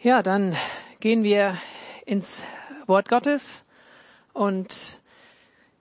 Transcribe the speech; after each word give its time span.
Ja, 0.00 0.22
dann 0.22 0.54
gehen 1.00 1.24
wir 1.24 1.58
ins 2.06 2.44
Wort 2.86 3.08
Gottes 3.08 3.64
und 4.32 4.96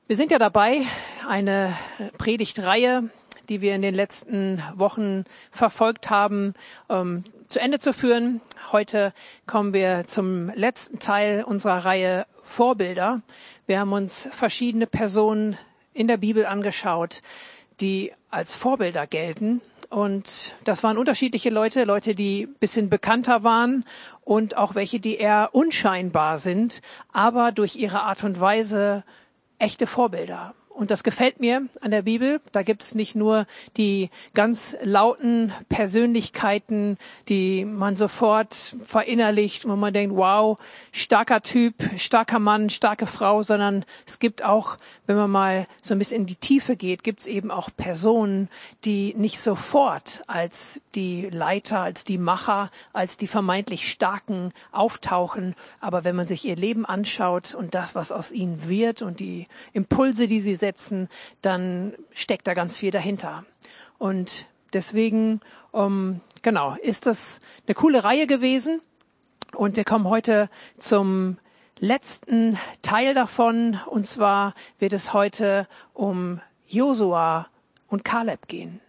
wir 0.07 0.15
sind 0.15 0.31
ja 0.31 0.39
dabei, 0.39 0.81
eine 1.27 1.77
Predigtreihe, 2.17 3.11
die 3.47 3.61
wir 3.61 3.75
in 3.75 3.83
den 3.83 3.93
letzten 3.93 4.63
Wochen 4.73 5.25
verfolgt 5.51 6.09
haben, 6.09 6.55
ähm, 6.89 7.25
zu 7.47 7.59
Ende 7.59 7.77
zu 7.77 7.93
führen. 7.93 8.41
Heute 8.71 9.13
kommen 9.45 9.71
wir 9.71 10.07
zum 10.07 10.49
letzten 10.55 10.97
Teil 10.97 11.43
unserer 11.43 11.85
Reihe 11.85 12.25
Vorbilder. 12.41 13.21
Wir 13.67 13.79
haben 13.79 13.93
uns 13.93 14.29
verschiedene 14.31 14.87
Personen 14.87 15.59
in 15.93 16.07
der 16.07 16.17
Bibel 16.17 16.47
angeschaut, 16.47 17.21
die 17.81 18.13
als 18.31 18.55
Vorbilder 18.55 19.05
gelten 19.05 19.61
und 19.89 20.55
das 20.63 20.83
waren 20.83 20.97
unterschiedliche 20.97 21.49
Leute, 21.49 21.83
Leute, 21.83 22.15
die 22.15 22.47
bisschen 22.59 22.89
bekannter 22.89 23.43
waren 23.43 23.85
und 24.21 24.57
auch 24.57 24.75
welche, 24.75 24.99
die 24.99 25.17
eher 25.17 25.49
unscheinbar 25.53 26.37
sind, 26.37 26.81
aber 27.13 27.51
durch 27.51 27.75
ihre 27.75 28.01
Art 28.01 28.23
und 28.23 28.39
Weise 28.39 29.03
echte 29.59 29.87
Vorbilder. 29.87 30.53
Und 30.77 30.91
das 30.91 31.03
gefällt 31.03 31.39
mir 31.39 31.63
an 31.81 31.89
der 31.89 32.03
Bibel. 32.03 32.39
Da 32.51 32.61
gibt's 32.61 32.93
nicht 32.93 33.15
nur 33.15 33.47
die 33.77 34.11
ganz 34.35 34.77
lauten 34.83 35.51
Persönlichkeiten, 35.69 36.99
die 37.29 37.65
man 37.65 37.95
sofort 37.95 38.75
verinnerlicht, 38.83 39.67
wo 39.67 39.75
man 39.75 39.91
denkt, 39.91 40.15
wow, 40.15 40.59
starker 40.91 41.41
Typ, 41.41 41.73
starker 41.97 42.37
Mann, 42.37 42.69
starke 42.69 43.07
Frau, 43.07 43.41
sondern 43.41 43.85
es 44.05 44.19
gibt 44.19 44.43
auch, 44.43 44.77
wenn 45.07 45.15
man 45.15 45.31
mal 45.31 45.67
so 45.81 45.95
ein 45.95 45.97
bisschen 45.97 46.21
in 46.21 46.25
die 46.27 46.35
Tiefe 46.35 46.75
geht, 46.75 47.03
gibt's 47.03 47.25
eben 47.25 47.49
auch 47.49 47.71
Personen, 47.75 48.47
die 48.85 49.15
nicht 49.17 49.39
sofort 49.39 50.23
als 50.27 50.79
die 50.93 51.27
Leiter, 51.31 51.79
als 51.79 52.03
die 52.03 52.19
Macher, 52.19 52.69
als 52.93 53.17
die 53.17 53.27
vermeintlich 53.27 53.89
Starken 53.89 54.53
auftauchen. 54.71 55.55
Aber 55.79 56.03
wenn 56.03 56.15
man 56.15 56.27
sich 56.27 56.45
ihr 56.45 56.55
Leben 56.55 56.85
anschaut 56.85 57.55
und 57.55 57.73
das, 57.73 57.95
was 57.95 58.11
aus 58.11 58.31
ihnen 58.31 58.67
wird 58.67 59.01
und 59.01 59.19
die 59.19 59.45
Impulse, 59.73 60.27
die 60.27 60.39
sie 60.39 60.55
setzen, 60.67 61.07
dann 61.41 61.93
steckt 62.13 62.45
da 62.47 62.53
ganz 62.53 62.77
viel 62.77 62.91
dahinter. 62.91 63.45
Und 63.97 64.47
deswegen, 64.73 65.39
um, 65.71 66.21
genau, 66.41 66.75
ist 66.81 67.05
das 67.05 67.39
eine 67.65 67.75
coole 67.75 68.03
Reihe 68.03 68.27
gewesen. 68.27 68.81
Und 69.55 69.77
wir 69.77 69.85
kommen 69.85 70.09
heute 70.09 70.49
zum 70.77 71.37
letzten 71.79 72.59
Teil 72.81 73.13
davon. 73.13 73.79
Und 73.85 74.07
zwar 74.07 74.53
wird 74.77 74.93
es 74.93 75.13
heute 75.13 75.67
um 75.93 76.41
Josua 76.67 77.47
und 77.87 78.03
Kaleb 78.03 78.47
gehen. 78.47 78.81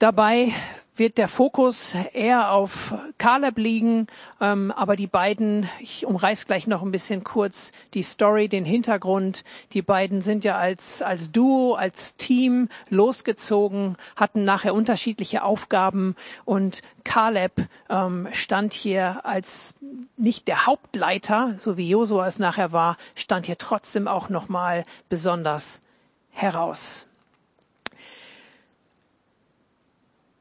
Dabei 0.00 0.52
wird 1.00 1.16
der 1.16 1.28
Fokus 1.28 1.94
eher 2.12 2.52
auf 2.52 2.94
Caleb 3.16 3.56
liegen, 3.56 4.06
ähm, 4.38 4.70
aber 4.70 4.96
die 4.96 5.06
beiden, 5.06 5.66
ich 5.80 6.04
umreiß 6.04 6.44
gleich 6.44 6.66
noch 6.66 6.82
ein 6.82 6.92
bisschen 6.92 7.24
kurz 7.24 7.72
die 7.94 8.02
Story, 8.02 8.48
den 8.48 8.66
Hintergrund. 8.66 9.42
Die 9.72 9.80
beiden 9.80 10.20
sind 10.20 10.44
ja 10.44 10.58
als, 10.58 11.00
als 11.00 11.32
Duo, 11.32 11.72
als 11.72 12.16
Team 12.16 12.68
losgezogen, 12.90 13.96
hatten 14.14 14.44
nachher 14.44 14.74
unterschiedliche 14.74 15.42
Aufgaben 15.42 16.16
und 16.44 16.82
Caleb 17.02 17.64
ähm, 17.88 18.28
stand 18.32 18.74
hier 18.74 19.24
als 19.24 19.76
nicht 20.18 20.48
der 20.48 20.66
Hauptleiter, 20.66 21.56
so 21.58 21.78
wie 21.78 21.88
Josua 21.88 22.26
es 22.26 22.38
nachher 22.38 22.72
war, 22.72 22.98
stand 23.14 23.46
hier 23.46 23.56
trotzdem 23.56 24.06
auch 24.06 24.28
nochmal 24.28 24.84
besonders 25.08 25.80
heraus. 26.28 27.06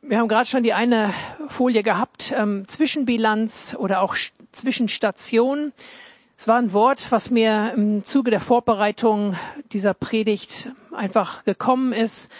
Wir 0.09 0.17
haben 0.17 0.27
gerade 0.27 0.49
schon 0.49 0.63
die 0.63 0.73
eine 0.73 1.13
Folie 1.49 1.83
gehabt, 1.83 2.33
ähm, 2.35 2.67
Zwischenbilanz 2.67 3.75
oder 3.77 4.01
auch 4.01 4.15
Zwischenstation. 4.51 5.71
Es 6.35 6.47
war 6.47 6.57
ein 6.57 6.73
Wort, 6.73 7.11
was 7.11 7.29
mir 7.29 7.73
im 7.75 8.03
Zuge 8.03 8.31
der 8.31 8.39
Vorbereitung 8.39 9.35
dieser 9.71 9.93
Predigt 9.93 10.69
einfach 10.95 11.45
gekommen 11.45 11.93
ist. 11.93 12.31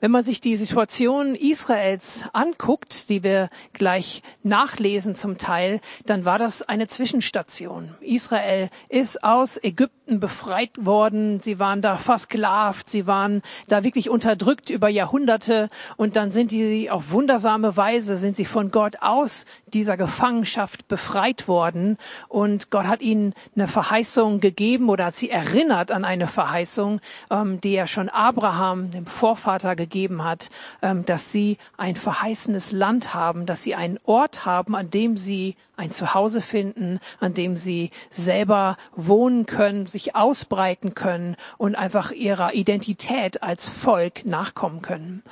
Wenn 0.00 0.12
man 0.12 0.22
sich 0.22 0.40
die 0.40 0.56
Situation 0.56 1.34
Israels 1.34 2.22
anguckt, 2.32 3.08
die 3.08 3.24
wir 3.24 3.48
gleich 3.72 4.22
nachlesen 4.44 5.16
zum 5.16 5.38
Teil, 5.38 5.80
dann 6.06 6.24
war 6.24 6.38
das 6.38 6.62
eine 6.62 6.86
Zwischenstation. 6.86 7.96
Israel 8.00 8.70
ist 8.88 9.24
aus 9.24 9.56
Ägypten 9.60 10.20
befreit 10.20 10.70
worden. 10.78 11.40
Sie 11.40 11.58
waren 11.58 11.82
da 11.82 11.96
versklavt. 11.96 12.88
Sie 12.88 13.08
waren 13.08 13.42
da 13.66 13.82
wirklich 13.82 14.08
unterdrückt 14.08 14.70
über 14.70 14.88
Jahrhunderte. 14.88 15.66
Und 15.96 16.14
dann 16.14 16.30
sind 16.30 16.52
sie 16.52 16.90
auf 16.90 17.10
wundersame 17.10 17.76
Weise, 17.76 18.16
sind 18.18 18.36
sie 18.36 18.44
von 18.44 18.70
Gott 18.70 18.98
aus 19.00 19.46
dieser 19.66 19.96
Gefangenschaft 19.96 20.86
befreit 20.86 21.48
worden. 21.48 21.98
Und 22.28 22.70
Gott 22.70 22.86
hat 22.86 23.02
ihnen 23.02 23.34
eine 23.56 23.66
Verheißung 23.66 24.38
gegeben 24.38 24.90
oder 24.90 25.06
hat 25.06 25.16
sie 25.16 25.30
erinnert 25.30 25.90
an 25.90 26.04
eine 26.04 26.28
Verheißung, 26.28 27.00
ähm, 27.32 27.60
die 27.60 27.74
er 27.74 27.88
schon 27.88 28.08
Abraham, 28.08 28.92
dem 28.92 29.04
Vorvater, 29.04 29.74
gegeben 29.74 29.87
hat, 30.24 30.50
ähm, 30.82 31.04
dass 31.04 31.32
sie 31.32 31.58
ein 31.76 31.96
verheißenes 31.96 32.72
Land 32.72 33.14
haben, 33.14 33.46
dass 33.46 33.62
sie 33.62 33.74
einen 33.74 33.98
Ort 34.04 34.44
haben, 34.44 34.74
an 34.74 34.90
dem 34.90 35.16
sie 35.16 35.56
ein 35.76 35.90
Zuhause 35.90 36.40
finden, 36.40 37.00
an 37.20 37.34
dem 37.34 37.56
sie 37.56 37.90
selber 38.10 38.76
wohnen 38.94 39.46
können, 39.46 39.86
sich 39.86 40.16
ausbreiten 40.16 40.94
können 40.94 41.36
und 41.56 41.76
einfach 41.76 42.10
ihrer 42.10 42.54
Identität 42.54 43.42
als 43.42 43.68
Volk 43.68 44.24
nachkommen 44.24 44.82
können. 44.82 45.22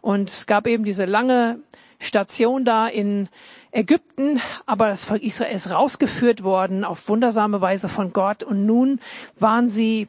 Und 0.00 0.30
es 0.30 0.46
gab 0.46 0.66
eben 0.66 0.84
diese 0.84 1.04
lange 1.04 1.60
Station 2.00 2.64
da 2.64 2.88
in 2.88 3.28
Ägypten, 3.70 4.40
aber 4.66 4.88
das 4.88 5.04
Volk 5.04 5.22
Israel 5.22 5.54
ist 5.54 5.70
rausgeführt 5.70 6.42
worden 6.42 6.84
auf 6.84 7.08
wundersame 7.08 7.60
Weise 7.60 7.88
von 7.88 8.12
Gott 8.12 8.42
und 8.42 8.66
nun 8.66 9.00
waren 9.38 9.70
sie 9.70 10.08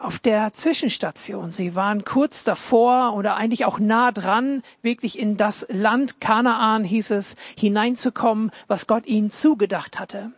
auf 0.00 0.18
der 0.18 0.52
Zwischenstation. 0.52 1.52
Sie 1.52 1.74
waren 1.74 2.04
kurz 2.04 2.44
davor 2.44 3.14
oder 3.14 3.36
eigentlich 3.36 3.64
auch 3.64 3.78
nah 3.78 4.12
dran, 4.12 4.62
wirklich 4.82 5.18
in 5.18 5.36
das 5.36 5.66
Land 5.68 6.20
Kanaan, 6.20 6.84
hieß 6.84 7.10
es, 7.12 7.34
hineinzukommen, 7.56 8.50
was 8.66 8.86
Gott 8.86 9.06
ihnen 9.06 9.30
zugedacht 9.30 9.98
hatte. 9.98 10.32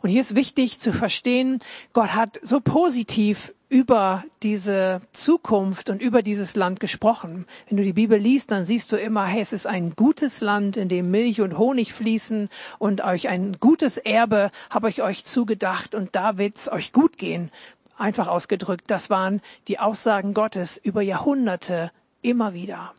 Und 0.00 0.10
hier 0.10 0.20
ist 0.20 0.36
wichtig 0.36 0.78
zu 0.78 0.92
verstehen, 0.92 1.58
Gott 1.92 2.14
hat 2.14 2.38
so 2.42 2.60
positiv 2.60 3.52
über 3.68 4.22
diese 4.42 5.00
Zukunft 5.14 5.88
und 5.88 6.02
über 6.02 6.20
dieses 6.20 6.56
Land 6.56 6.78
gesprochen. 6.78 7.46
Wenn 7.68 7.78
du 7.78 7.82
die 7.82 7.94
Bibel 7.94 8.18
liest, 8.18 8.50
dann 8.50 8.66
siehst 8.66 8.92
du 8.92 8.96
immer, 8.96 9.24
hey, 9.24 9.40
es 9.40 9.54
ist 9.54 9.66
ein 9.66 9.96
gutes 9.96 10.42
Land, 10.42 10.76
in 10.76 10.90
dem 10.90 11.10
Milch 11.10 11.40
und 11.40 11.56
Honig 11.56 11.94
fließen 11.94 12.50
und 12.78 13.02
euch 13.02 13.28
ein 13.28 13.56
gutes 13.60 13.96
Erbe 13.96 14.50
habe 14.68 14.90
ich 14.90 15.00
euch 15.00 15.24
zugedacht 15.24 15.94
und 15.94 16.14
da 16.14 16.36
wird's 16.36 16.70
euch 16.70 16.92
gut 16.92 17.16
gehen. 17.16 17.50
Einfach 17.96 18.26
ausgedrückt, 18.26 18.84
das 18.88 19.10
waren 19.10 19.40
die 19.68 19.78
Aussagen 19.78 20.34
Gottes 20.34 20.76
über 20.76 21.02
Jahrhunderte 21.02 21.90
immer 22.22 22.54
wieder. 22.54 22.92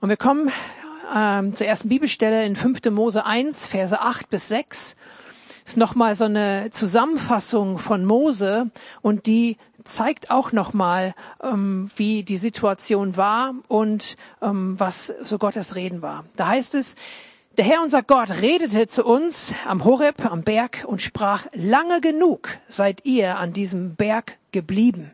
Und 0.00 0.08
wir 0.08 0.16
kommen 0.16 0.52
ähm, 1.14 1.54
zur 1.54 1.66
ersten 1.66 1.88
Bibelstelle 1.88 2.44
in 2.44 2.56
5. 2.56 2.84
Mose 2.90 3.26
1, 3.26 3.66
Verse 3.66 4.00
8 4.00 4.30
bis 4.30 4.48
6. 4.48 4.94
Das 5.64 5.72
ist 5.72 5.76
nochmal 5.76 6.14
so 6.14 6.24
eine 6.24 6.70
Zusammenfassung 6.70 7.78
von 7.78 8.04
Mose 8.04 8.70
und 9.02 9.26
die 9.26 9.56
zeigt 9.82 10.30
auch 10.30 10.52
nochmal, 10.52 11.14
ähm, 11.42 11.90
wie 11.96 12.22
die 12.22 12.38
Situation 12.38 13.16
war 13.16 13.54
und 13.68 14.16
ähm, 14.42 14.78
was 14.78 15.12
so 15.22 15.38
Gottes 15.38 15.74
Reden 15.74 16.02
war. 16.02 16.24
Da 16.36 16.48
heißt 16.48 16.74
es, 16.74 16.96
der 17.56 17.64
Herr 17.64 17.82
unser 17.82 18.02
Gott 18.02 18.42
redete 18.42 18.86
zu 18.86 19.04
uns 19.04 19.52
am 19.66 19.84
Horeb, 19.84 20.24
am 20.26 20.42
Berg 20.42 20.84
und 20.86 21.00
sprach, 21.00 21.46
lange 21.54 22.00
genug 22.00 22.58
seid 22.68 23.04
ihr 23.04 23.38
an 23.38 23.52
diesem 23.54 23.94
Berg 23.94 24.38
geblieben. 24.52 25.12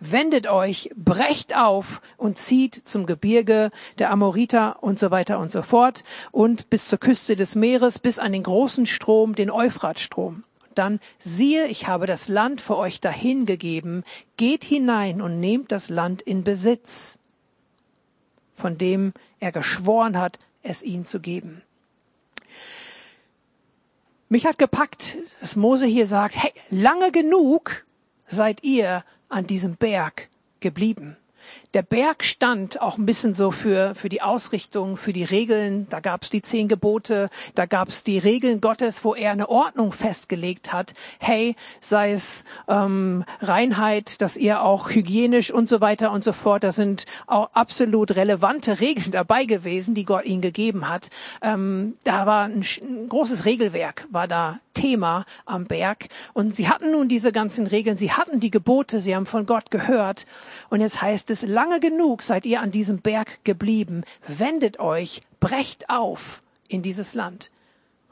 Wendet 0.00 0.46
euch, 0.46 0.90
brecht 0.96 1.54
auf 1.56 2.00
und 2.16 2.38
zieht 2.38 2.88
zum 2.88 3.04
Gebirge 3.04 3.70
der 3.98 4.10
Amoriter 4.10 4.82
und 4.82 4.98
so 4.98 5.10
weiter 5.10 5.38
und 5.38 5.52
so 5.52 5.60
fort 5.60 6.04
und 6.32 6.70
bis 6.70 6.88
zur 6.88 6.98
Küste 6.98 7.36
des 7.36 7.54
Meeres, 7.54 7.98
bis 7.98 8.18
an 8.18 8.32
den 8.32 8.44
großen 8.44 8.86
Strom, 8.86 9.34
den 9.34 9.50
Euphratstrom. 9.50 10.44
Dann 10.74 11.00
siehe, 11.18 11.66
ich 11.66 11.86
habe 11.86 12.06
das 12.06 12.28
Land 12.28 12.62
für 12.62 12.78
euch 12.78 13.00
dahingegeben, 13.00 14.04
geht 14.38 14.64
hinein 14.64 15.20
und 15.20 15.38
nehmt 15.38 15.70
das 15.70 15.90
Land 15.90 16.22
in 16.22 16.44
Besitz, 16.44 17.18
von 18.54 18.78
dem 18.78 19.12
er 19.38 19.52
geschworen 19.52 20.18
hat, 20.18 20.38
es 20.68 20.82
ihnen 20.82 21.04
zu 21.04 21.20
geben. 21.20 21.62
Mich 24.28 24.46
hat 24.46 24.58
gepackt, 24.58 25.16
dass 25.40 25.56
Mose 25.56 25.86
hier 25.86 26.06
sagt, 26.06 26.36
hey, 26.36 26.52
lange 26.70 27.12
genug 27.12 27.86
seid 28.26 28.62
ihr 28.62 29.04
an 29.28 29.46
diesem 29.46 29.76
Berg 29.76 30.28
geblieben. 30.60 31.16
Der 31.74 31.82
Berg 31.82 32.24
stand 32.24 32.80
auch 32.80 32.96
ein 32.96 33.04
bisschen 33.04 33.34
so 33.34 33.50
für, 33.50 33.94
für 33.94 34.08
die 34.08 34.22
Ausrichtung, 34.22 34.96
für 34.96 35.12
die 35.12 35.24
Regeln. 35.24 35.86
Da 35.90 36.00
gab 36.00 36.22
es 36.22 36.30
die 36.30 36.40
zehn 36.40 36.66
Gebote, 36.66 37.28
da 37.54 37.66
gab 37.66 37.88
es 37.88 38.02
die 38.02 38.18
Regeln 38.18 38.62
Gottes, 38.62 39.04
wo 39.04 39.14
er 39.14 39.32
eine 39.32 39.50
Ordnung 39.50 39.92
festgelegt 39.92 40.72
hat. 40.72 40.94
Hey, 41.18 41.56
sei 41.80 42.12
es 42.12 42.44
ähm, 42.68 43.22
Reinheit, 43.42 44.22
dass 44.22 44.38
ihr 44.38 44.62
auch 44.62 44.88
hygienisch 44.88 45.50
und 45.50 45.68
so 45.68 45.82
weiter 45.82 46.10
und 46.10 46.24
so 46.24 46.32
fort. 46.32 46.64
Da 46.64 46.72
sind 46.72 47.04
auch 47.26 47.50
absolut 47.52 48.16
relevante 48.16 48.80
Regeln 48.80 49.10
dabei 49.12 49.44
gewesen, 49.44 49.94
die 49.94 50.06
Gott 50.06 50.24
ihnen 50.24 50.40
gegeben 50.40 50.88
hat. 50.88 51.10
Ähm, 51.42 51.98
da 52.04 52.24
war 52.24 52.44
ein, 52.44 52.64
ein 52.80 53.08
großes 53.10 53.44
Regelwerk, 53.44 54.06
war 54.10 54.26
da 54.26 54.58
Thema 54.78 55.24
am 55.44 55.66
Berg. 55.66 56.06
Und 56.34 56.54
sie 56.56 56.68
hatten 56.68 56.92
nun 56.92 57.08
diese 57.08 57.32
ganzen 57.32 57.66
Regeln, 57.66 57.96
sie 57.96 58.12
hatten 58.12 58.38
die 58.40 58.50
Gebote, 58.50 59.00
sie 59.00 59.14
haben 59.14 59.26
von 59.26 59.44
Gott 59.44 59.70
gehört. 59.70 60.24
Und 60.70 60.80
jetzt 60.80 61.02
heißt 61.02 61.30
es, 61.30 61.42
lange 61.58 61.80
genug 61.80 62.22
seid 62.22 62.46
ihr 62.46 62.60
an 62.60 62.70
diesem 62.70 63.00
Berg 63.00 63.42
geblieben. 63.42 64.04
Wendet 64.24 64.78
euch, 64.78 65.22
brecht 65.40 65.90
auf 65.90 66.40
in 66.68 66.82
dieses 66.82 67.14
Land. 67.14 67.50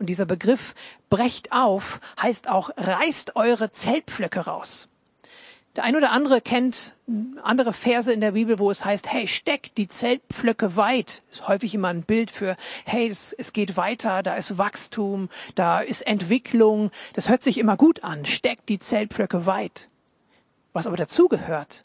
Und 0.00 0.06
dieser 0.06 0.26
Begriff 0.26 0.74
brecht 1.10 1.52
auf 1.52 2.00
heißt 2.20 2.48
auch 2.48 2.70
reißt 2.76 3.36
eure 3.36 3.70
Zeltpflöcke 3.70 4.40
raus. 4.40 4.88
Der 5.76 5.84
ein 5.84 5.94
oder 5.94 6.10
andere 6.10 6.40
kennt 6.40 6.96
andere 7.40 7.72
Verse 7.72 8.12
in 8.12 8.20
der 8.20 8.32
Bibel, 8.32 8.58
wo 8.58 8.68
es 8.68 8.84
heißt, 8.84 9.12
hey, 9.12 9.28
steck 9.28 9.72
die 9.76 9.86
Zeltpflöcke 9.86 10.74
weit. 10.74 11.22
Ist 11.30 11.46
häufig 11.46 11.72
immer 11.72 11.88
ein 11.88 12.02
Bild 12.02 12.32
für, 12.32 12.56
hey, 12.84 13.08
es, 13.08 13.32
es 13.32 13.52
geht 13.52 13.76
weiter, 13.76 14.24
da 14.24 14.34
ist 14.34 14.58
Wachstum, 14.58 15.28
da 15.54 15.78
ist 15.78 16.04
Entwicklung. 16.04 16.90
Das 17.12 17.28
hört 17.28 17.44
sich 17.44 17.58
immer 17.58 17.76
gut 17.76 18.02
an. 18.02 18.26
Steck 18.26 18.66
die 18.66 18.80
Zeltpflöcke 18.80 19.46
weit. 19.46 19.86
Was 20.72 20.88
aber 20.88 20.96
dazugehört, 20.96 21.84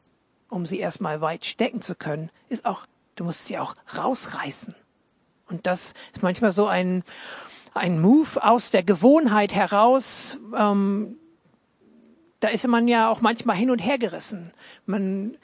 um 0.52 0.66
sie 0.66 0.80
erstmal 0.80 1.22
weit 1.22 1.46
stecken 1.46 1.82
zu 1.82 1.96
können, 1.96 2.30
ist 2.50 2.66
auch, 2.66 2.86
du 3.16 3.24
musst 3.24 3.46
sie 3.46 3.58
auch 3.58 3.76
rausreißen. 3.98 4.76
Und 5.48 5.66
das 5.66 5.94
ist 6.14 6.22
manchmal 6.22 6.52
so 6.52 6.68
ein, 6.68 7.04
ein 7.74 8.00
Move 8.00 8.44
aus 8.44 8.70
der 8.70 8.84
Gewohnheit 8.84 9.56
heraus, 9.56 10.38
ähm, 10.56 11.16
da 12.42 12.50
ist 12.50 12.68
man 12.68 12.88
ja 12.88 13.10
auch 13.10 13.22
manchmal 13.22 13.56
hin 13.56 13.70
und 13.70 13.80
her 13.80 13.98
gerissen. 13.98 14.52
Man 14.86 15.38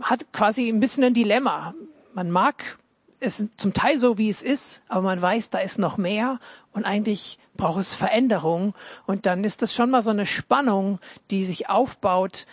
hat 0.00 0.32
quasi 0.32 0.68
ein 0.68 0.80
bisschen 0.80 1.04
ein 1.04 1.14
Dilemma. 1.14 1.74
Man 2.14 2.30
mag 2.30 2.78
es 3.20 3.44
zum 3.58 3.74
Teil 3.74 3.98
so, 3.98 4.16
wie 4.16 4.30
es 4.30 4.42
ist, 4.42 4.82
aber 4.88 5.02
man 5.02 5.20
weiß, 5.20 5.50
da 5.50 5.58
ist 5.58 5.78
noch 5.78 5.98
mehr 5.98 6.38
und 6.72 6.84
eigentlich 6.84 7.38
braucht 7.56 7.80
es 7.80 7.92
Veränderung. 7.92 8.74
Und 9.06 9.26
dann 9.26 9.44
ist 9.44 9.60
das 9.60 9.74
schon 9.74 9.90
mal 9.90 10.02
so 10.02 10.10
eine 10.10 10.24
Spannung, 10.24 10.98
die 11.30 11.44
sich 11.44 11.68
aufbaut 11.68 12.46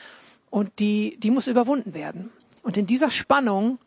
und 0.50 0.80
die, 0.80 1.18
die 1.20 1.32
muss 1.32 1.48
überwunden 1.48 1.94
werden. 1.94 2.32
Und 2.64 2.78
in 2.78 2.88
dieser 2.88 3.12
Spannung 3.12 3.78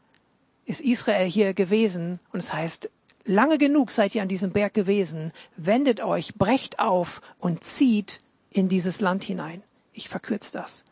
ist 0.65 0.81
Israel 0.81 1.29
hier 1.29 1.55
gewesen 1.55 2.21
und 2.33 2.41
es 2.41 2.53
heißt, 2.53 2.91
lange 3.25 3.59
genug 3.59 3.91
seid 3.91 4.15
ihr 4.15 4.23
an 4.23 4.29
diesem 4.29 4.53
Berg 4.53 4.75
gewesen, 4.75 5.33
wendet 5.57 6.01
euch, 6.01 6.35
brecht 6.35 6.79
auf 6.79 7.21
und 7.39 7.65
zieht 7.65 8.19
in 8.51 8.69
dieses 8.69 9.01
Land 9.01 9.25
hinein. 9.25 9.63
Ich 9.93 10.09
verkürze 10.09 10.53
das. 10.53 10.85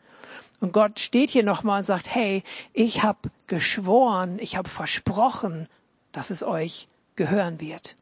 Und 0.59 0.73
Gott 0.73 0.99
steht 0.99 1.29
hier 1.29 1.43
nochmal 1.43 1.79
und 1.79 1.85
sagt, 1.85 2.07
hey, 2.13 2.41
ich 2.73 3.03
habe 3.03 3.29
geschworen, 3.45 4.39
ich 4.39 4.57
habe 4.57 4.69
versprochen, 4.69 5.67
dass 6.11 6.29
es 6.31 6.41
euch 6.43 6.87
gehören 7.15 7.59
wird. 7.59 7.95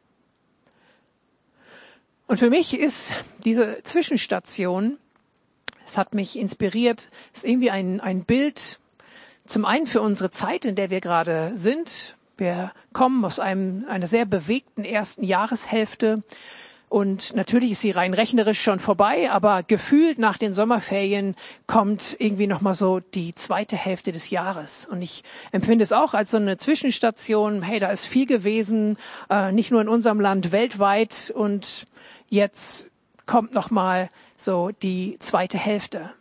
Und 2.27 2.37
für 2.37 2.49
mich 2.49 2.79
ist 2.79 3.11
diese 3.43 3.83
Zwischenstation, 3.83 4.97
es 5.85 5.97
hat 5.97 6.15
mich 6.15 6.37
inspiriert, 6.37 7.07
ist 7.33 7.45
irgendwie 7.45 7.71
ein, 7.71 8.01
ein 8.01 8.23
Bild, 8.23 8.79
zum 9.45 9.65
einen 9.65 9.87
für 9.87 10.01
unsere 10.01 10.31
Zeit, 10.31 10.65
in 10.65 10.75
der 10.75 10.89
wir 10.89 11.01
gerade 11.01 11.51
sind. 11.55 12.15
Wir 12.37 12.71
kommen 12.93 13.23
aus 13.23 13.39
einem, 13.39 13.85
einer 13.87 14.07
sehr 14.07 14.25
bewegten 14.25 14.83
ersten 14.83 15.23
Jahreshälfte. 15.23 16.23
Und 16.89 17.35
natürlich 17.35 17.71
ist 17.71 17.81
sie 17.81 17.91
rein 17.91 18.13
rechnerisch 18.13 18.61
schon 18.61 18.79
vorbei, 18.79 19.29
aber 19.31 19.63
gefühlt 19.63 20.19
nach 20.19 20.37
den 20.37 20.53
Sommerferien 20.53 21.35
kommt 21.67 22.15
irgendwie 22.19 22.47
noch 22.47 22.61
mal 22.61 22.73
so 22.73 22.99
die 22.99 23.33
zweite 23.33 23.75
Hälfte 23.75 24.11
des 24.11 24.29
Jahres. 24.29 24.87
Und 24.89 25.01
ich 25.01 25.23
empfinde 25.51 25.83
es 25.83 25.91
auch 25.91 26.13
als 26.13 26.31
so 26.31 26.37
eine 26.37 26.57
Zwischenstation. 26.57 27.61
Hey, 27.63 27.79
da 27.79 27.89
ist 27.89 28.05
viel 28.05 28.25
gewesen, 28.25 28.97
äh, 29.29 29.51
nicht 29.51 29.71
nur 29.71 29.81
in 29.81 29.89
unserem 29.89 30.19
Land, 30.19 30.51
weltweit. 30.51 31.33
Und 31.35 31.85
jetzt 32.29 32.89
kommt 33.25 33.53
noch 33.53 33.71
mal 33.71 34.09
so 34.37 34.71
die 34.81 35.17
zweite 35.19 35.57
Hälfte. 35.57 36.13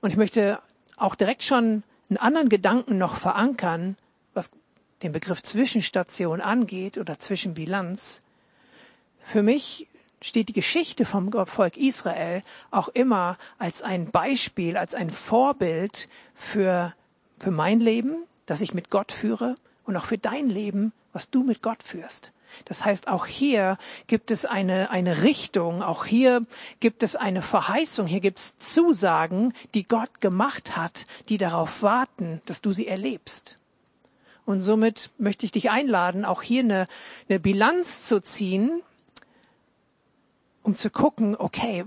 Und 0.00 0.10
ich 0.10 0.16
möchte 0.16 0.60
auch 0.96 1.14
direkt 1.14 1.42
schon 1.42 1.82
einen 2.08 2.18
anderen 2.18 2.48
Gedanken 2.48 2.98
noch 2.98 3.16
verankern, 3.16 3.96
was 4.34 4.50
den 5.02 5.12
Begriff 5.12 5.42
Zwischenstation 5.42 6.40
angeht 6.40 6.98
oder 6.98 7.18
Zwischenbilanz. 7.18 8.22
Für 9.24 9.42
mich 9.42 9.88
steht 10.20 10.48
die 10.48 10.54
Geschichte 10.54 11.04
vom 11.04 11.30
Volk 11.46 11.76
Israel 11.76 12.42
auch 12.70 12.88
immer 12.88 13.38
als 13.58 13.82
ein 13.82 14.10
Beispiel, 14.10 14.76
als 14.76 14.94
ein 14.94 15.10
Vorbild 15.10 16.08
für, 16.34 16.94
für 17.38 17.50
mein 17.50 17.80
Leben, 17.80 18.24
das 18.46 18.60
ich 18.60 18.74
mit 18.74 18.90
Gott 18.90 19.12
führe 19.12 19.54
und 19.84 19.96
auch 19.96 20.06
für 20.06 20.18
dein 20.18 20.48
Leben, 20.48 20.92
was 21.12 21.30
du 21.30 21.44
mit 21.44 21.62
Gott 21.62 21.82
führst. 21.82 22.32
Das 22.64 22.84
heißt, 22.84 23.08
auch 23.08 23.26
hier 23.26 23.78
gibt 24.06 24.30
es 24.30 24.44
eine, 24.44 24.90
eine 24.90 25.22
Richtung, 25.22 25.82
auch 25.82 26.04
hier 26.04 26.42
gibt 26.80 27.02
es 27.02 27.16
eine 27.16 27.42
Verheißung, 27.42 28.06
hier 28.06 28.20
gibt 28.20 28.38
es 28.38 28.58
Zusagen, 28.58 29.54
die 29.74 29.84
Gott 29.84 30.20
gemacht 30.20 30.76
hat, 30.76 31.06
die 31.28 31.38
darauf 31.38 31.82
warten, 31.82 32.40
dass 32.46 32.60
du 32.60 32.72
sie 32.72 32.86
erlebst. 32.86 33.56
Und 34.44 34.60
somit 34.60 35.10
möchte 35.18 35.44
ich 35.44 35.52
dich 35.52 35.70
einladen, 35.70 36.24
auch 36.24 36.42
hier 36.42 36.62
eine, 36.62 36.86
eine 37.28 37.38
Bilanz 37.38 38.04
zu 38.04 38.20
ziehen 38.20 38.82
um 40.68 40.76
zu 40.76 40.90
gucken, 40.90 41.34
okay, 41.34 41.86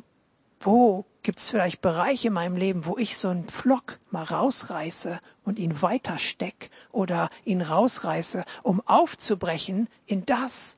wo 0.66 1.06
gibt's 1.24 1.50
vielleicht 1.50 1.82
Bereiche 1.82 2.28
in 2.28 2.34
meinem 2.34 2.56
Leben, 2.56 2.86
wo 2.86 2.98
ich 2.98 3.18
so 3.18 3.30
einen 3.30 3.48
Pflock 3.48 4.00
mal 4.10 4.24
rausreiße 4.24 5.20
und 5.44 5.60
ihn 5.60 5.82
weiter 5.82 6.18
steck 6.18 6.70
oder 6.92 7.30
ihn 7.46 7.62
rausreiße, 7.62 8.44
um 8.64 8.82
aufzubrechen 8.88 9.88
in 10.06 10.26
das, 10.26 10.78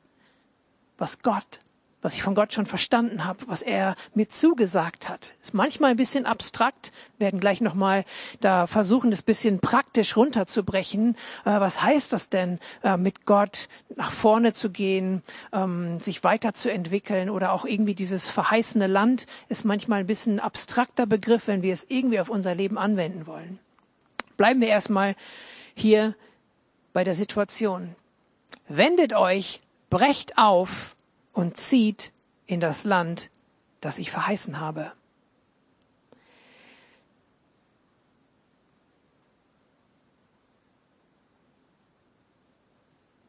was 0.97 1.19
Gott 1.19 1.59
was 2.03 2.13
ich 2.13 2.21
von 2.21 2.35
Gott 2.35 2.53
schon 2.53 2.67
verstanden 2.67 3.25
habe, 3.25 3.39
was 3.47 3.63
er 3.63 3.95
mir 4.13 4.29
zugesagt 4.29 5.09
hat. 5.09 5.33
Ist 5.41 5.53
manchmal 5.53 5.91
ein 5.91 5.97
bisschen 5.97 6.25
abstrakt, 6.25 6.91
werden 7.17 7.39
gleich 7.39 7.61
nochmal 7.61 8.03
da 8.41 8.67
versuchen, 8.67 9.09
das 9.09 9.21
bisschen 9.21 9.59
praktisch 9.59 10.17
runterzubrechen. 10.17 11.15
Äh, 11.45 11.59
was 11.59 11.81
heißt 11.81 12.13
das 12.13 12.29
denn, 12.29 12.59
äh, 12.83 12.97
mit 12.97 13.25
Gott 13.25 13.67
nach 13.95 14.11
vorne 14.11 14.53
zu 14.53 14.69
gehen, 14.69 15.23
ähm, 15.53 15.99
sich 15.99 16.23
weiterzuentwickeln 16.23 17.29
oder 17.29 17.53
auch 17.53 17.65
irgendwie 17.65 17.95
dieses 17.95 18.27
verheißene 18.27 18.87
Land 18.87 19.25
ist 19.47 19.63
manchmal 19.63 20.01
ein 20.01 20.07
bisschen 20.07 20.41
abstrakter 20.41 21.05
Begriff, 21.05 21.47
wenn 21.47 21.63
wir 21.63 21.73
es 21.73 21.85
irgendwie 21.89 22.19
auf 22.19 22.29
unser 22.29 22.53
Leben 22.53 22.77
anwenden 22.77 23.25
wollen. 23.25 23.59
Bleiben 24.35 24.59
wir 24.59 24.67
erstmal 24.67 25.15
hier 25.73 26.15
bei 26.91 27.05
der 27.05 27.15
Situation. 27.15 27.95
Wendet 28.67 29.13
euch, 29.13 29.61
brecht 29.89 30.37
auf, 30.37 30.92
und 31.33 31.57
zieht 31.57 32.13
in 32.45 32.59
das 32.59 32.85
Land, 32.85 33.29
das 33.81 33.97
ich 33.97 34.11
verheißen 34.11 34.59
habe. 34.59 34.93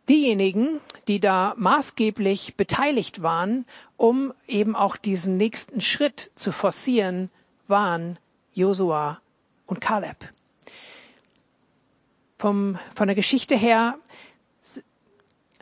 Diejenigen, 0.09 0.81
die 1.09 1.19
da 1.19 1.55
maßgeblich 1.57 2.57
beteiligt 2.57 3.23
waren, 3.23 3.64
um 3.97 4.35
eben 4.47 4.76
auch 4.76 4.97
diesen 4.97 5.38
nächsten 5.38 5.81
Schritt 5.81 6.31
zu 6.35 6.52
forcieren, 6.52 7.31
waren 7.69 8.19
Josua 8.52 9.21
und 9.67 9.81
Kaleb. 9.81 10.29
Vom, 12.38 12.79
von 12.95 13.09
der 13.09 13.14
Geschichte 13.14 13.57
her 13.57 13.99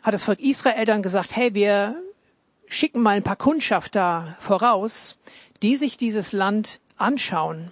hat 0.01 0.13
das 0.13 0.25
Volk 0.25 0.41
Israel 0.41 0.83
dann 0.83 1.01
gesagt, 1.01 1.33
hey, 1.33 1.53
wir 1.53 2.03
schicken 2.73 3.01
mal 3.01 3.15
ein 3.15 3.23
paar 3.23 3.35
Kundschafter 3.35 4.35
voraus, 4.39 5.17
die 5.61 5.75
sich 5.75 5.97
dieses 5.97 6.31
Land 6.31 6.79
anschauen. 6.97 7.71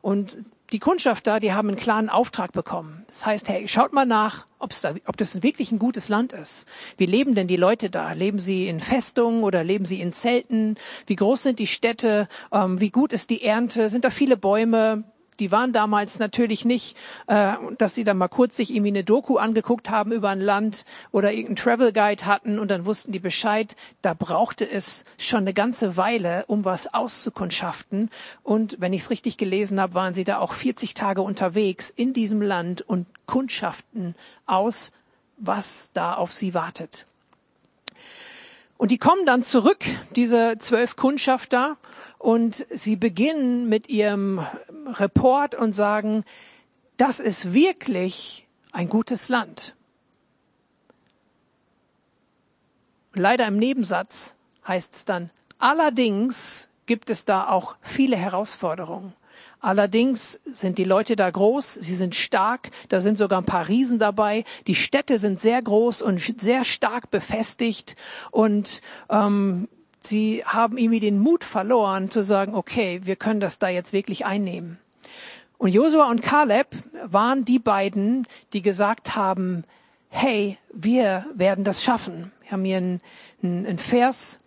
Und 0.00 0.36
die 0.72 0.78
Kundschafter, 0.78 1.38
die 1.38 1.52
haben 1.52 1.68
einen 1.68 1.76
klaren 1.76 2.08
Auftrag 2.08 2.52
bekommen. 2.52 3.04
Das 3.06 3.24
heißt, 3.24 3.48
hey, 3.48 3.68
schaut 3.68 3.92
mal 3.92 4.06
nach, 4.06 4.46
da, 4.82 4.94
ob 5.06 5.16
das 5.16 5.42
wirklich 5.42 5.70
ein 5.70 5.78
gutes 5.78 6.08
Land 6.08 6.32
ist. 6.32 6.66
Wie 6.96 7.06
leben 7.06 7.34
denn 7.34 7.46
die 7.46 7.56
Leute 7.56 7.90
da? 7.90 8.12
Leben 8.12 8.38
sie 8.38 8.68
in 8.68 8.80
Festungen 8.80 9.44
oder 9.44 9.64
leben 9.64 9.84
sie 9.84 10.00
in 10.00 10.12
Zelten? 10.12 10.76
Wie 11.06 11.16
groß 11.16 11.42
sind 11.42 11.58
die 11.58 11.66
Städte? 11.66 12.26
Ähm, 12.50 12.80
wie 12.80 12.90
gut 12.90 13.12
ist 13.12 13.30
die 13.30 13.44
Ernte? 13.44 13.90
Sind 13.90 14.04
da 14.04 14.10
viele 14.10 14.36
Bäume? 14.36 15.04
Die 15.40 15.50
waren 15.50 15.72
damals 15.72 16.18
natürlich 16.18 16.64
nicht, 16.64 16.96
äh, 17.26 17.54
dass 17.78 17.94
sie 17.94 18.04
dann 18.04 18.18
mal 18.18 18.28
kurz 18.28 18.56
sich 18.56 18.70
irgendwie 18.70 18.90
eine 18.90 19.04
Doku 19.04 19.38
angeguckt 19.38 19.90
haben 19.90 20.12
über 20.12 20.28
ein 20.28 20.40
Land 20.40 20.84
oder 21.10 21.32
irgendeinen 21.32 21.56
Travel 21.56 21.92
Guide 21.92 22.26
hatten 22.26 22.58
und 22.58 22.70
dann 22.70 22.84
wussten 22.84 23.12
die 23.12 23.18
Bescheid. 23.18 23.76
Da 24.02 24.14
brauchte 24.14 24.68
es 24.70 25.04
schon 25.18 25.40
eine 25.40 25.54
ganze 25.54 25.96
Weile, 25.96 26.44
um 26.46 26.64
was 26.64 26.92
auszukundschaften. 26.92 28.10
Und 28.42 28.76
wenn 28.80 28.92
ich 28.92 29.02
es 29.02 29.10
richtig 29.10 29.36
gelesen 29.36 29.80
habe, 29.80 29.94
waren 29.94 30.14
sie 30.14 30.24
da 30.24 30.38
auch 30.38 30.52
40 30.52 30.94
Tage 30.94 31.22
unterwegs 31.22 31.90
in 31.90 32.12
diesem 32.12 32.42
Land 32.42 32.82
und 32.82 33.06
kundschaften 33.26 34.14
aus, 34.46 34.92
was 35.38 35.90
da 35.94 36.14
auf 36.14 36.32
sie 36.32 36.54
wartet. 36.54 37.06
Und 38.82 38.90
die 38.90 38.98
kommen 38.98 39.24
dann 39.26 39.44
zurück, 39.44 39.84
diese 40.16 40.56
zwölf 40.58 40.96
Kundschafter, 40.96 41.76
und 42.18 42.66
sie 42.68 42.96
beginnen 42.96 43.68
mit 43.68 43.88
ihrem 43.88 44.44
Report 44.94 45.54
und 45.54 45.72
sagen, 45.72 46.24
das 46.96 47.20
ist 47.20 47.52
wirklich 47.52 48.48
ein 48.72 48.88
gutes 48.88 49.28
Land. 49.28 49.76
Leider 53.14 53.46
im 53.46 53.56
Nebensatz 53.56 54.34
heißt 54.66 54.96
es 54.96 55.04
dann, 55.04 55.30
allerdings 55.60 56.68
gibt 56.86 57.08
es 57.08 57.24
da 57.24 57.46
auch 57.46 57.76
viele 57.82 58.16
Herausforderungen. 58.16 59.12
Allerdings 59.62 60.40
sind 60.44 60.76
die 60.76 60.84
Leute 60.84 61.14
da 61.14 61.30
groß, 61.30 61.74
sie 61.74 61.94
sind 61.94 62.16
stark, 62.16 62.70
da 62.88 63.00
sind 63.00 63.16
sogar 63.16 63.40
ein 63.40 63.46
paar 63.46 63.68
Riesen 63.68 64.00
dabei. 64.00 64.42
Die 64.66 64.74
Städte 64.74 65.20
sind 65.20 65.38
sehr 65.38 65.62
groß 65.62 66.02
und 66.02 66.20
sehr 66.20 66.64
stark 66.64 67.12
befestigt 67.12 67.94
und 68.32 68.82
ähm, 69.08 69.68
sie 70.02 70.42
haben 70.44 70.76
irgendwie 70.76 70.98
den 70.98 71.20
Mut 71.20 71.44
verloren 71.44 72.10
zu 72.10 72.24
sagen, 72.24 72.56
okay, 72.56 73.02
wir 73.04 73.14
können 73.14 73.38
das 73.38 73.60
da 73.60 73.68
jetzt 73.68 73.92
wirklich 73.92 74.26
einnehmen. 74.26 74.78
Und 75.58 75.68
Josua 75.68 76.10
und 76.10 76.22
Kaleb 76.22 76.66
waren 77.04 77.44
die 77.44 77.60
beiden, 77.60 78.26
die 78.52 78.62
gesagt 78.62 79.14
haben, 79.14 79.62
hey, 80.08 80.58
wir 80.72 81.24
werden 81.34 81.62
das 81.62 81.84
schaffen. 81.84 82.32
Wir 82.42 82.50
haben 82.50 82.64
hier 82.64 82.78
einen, 82.78 83.00
einen 83.42 83.78
Vers, 83.78 84.40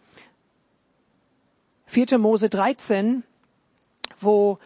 4. 1.85 2.17
Mose 2.17 2.49
13, 2.49 3.23
wo 4.19 4.59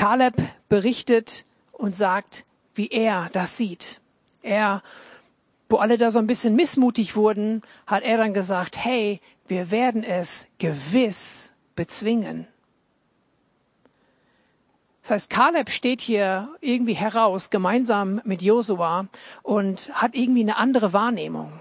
Kaleb 0.00 0.36
berichtet 0.70 1.44
und 1.72 1.94
sagt, 1.94 2.46
wie 2.74 2.88
er 2.88 3.28
das 3.34 3.58
sieht. 3.58 4.00
Er, 4.40 4.82
wo 5.68 5.76
alle 5.76 5.98
da 5.98 6.10
so 6.10 6.18
ein 6.18 6.26
bisschen 6.26 6.56
missmutig 6.56 7.16
wurden, 7.16 7.60
hat 7.86 8.02
er 8.02 8.16
dann 8.16 8.32
gesagt, 8.32 8.82
hey, 8.82 9.20
wir 9.46 9.70
werden 9.70 10.02
es 10.02 10.46
gewiss 10.56 11.52
bezwingen. 11.76 12.48
Das 15.02 15.10
heißt, 15.10 15.28
Kaleb 15.28 15.68
steht 15.68 16.00
hier 16.00 16.48
irgendwie 16.62 16.94
heraus, 16.94 17.50
gemeinsam 17.50 18.22
mit 18.24 18.40
Josua, 18.40 19.06
und 19.42 19.90
hat 19.92 20.14
irgendwie 20.14 20.40
eine 20.40 20.56
andere 20.56 20.94
Wahrnehmung. 20.94 21.52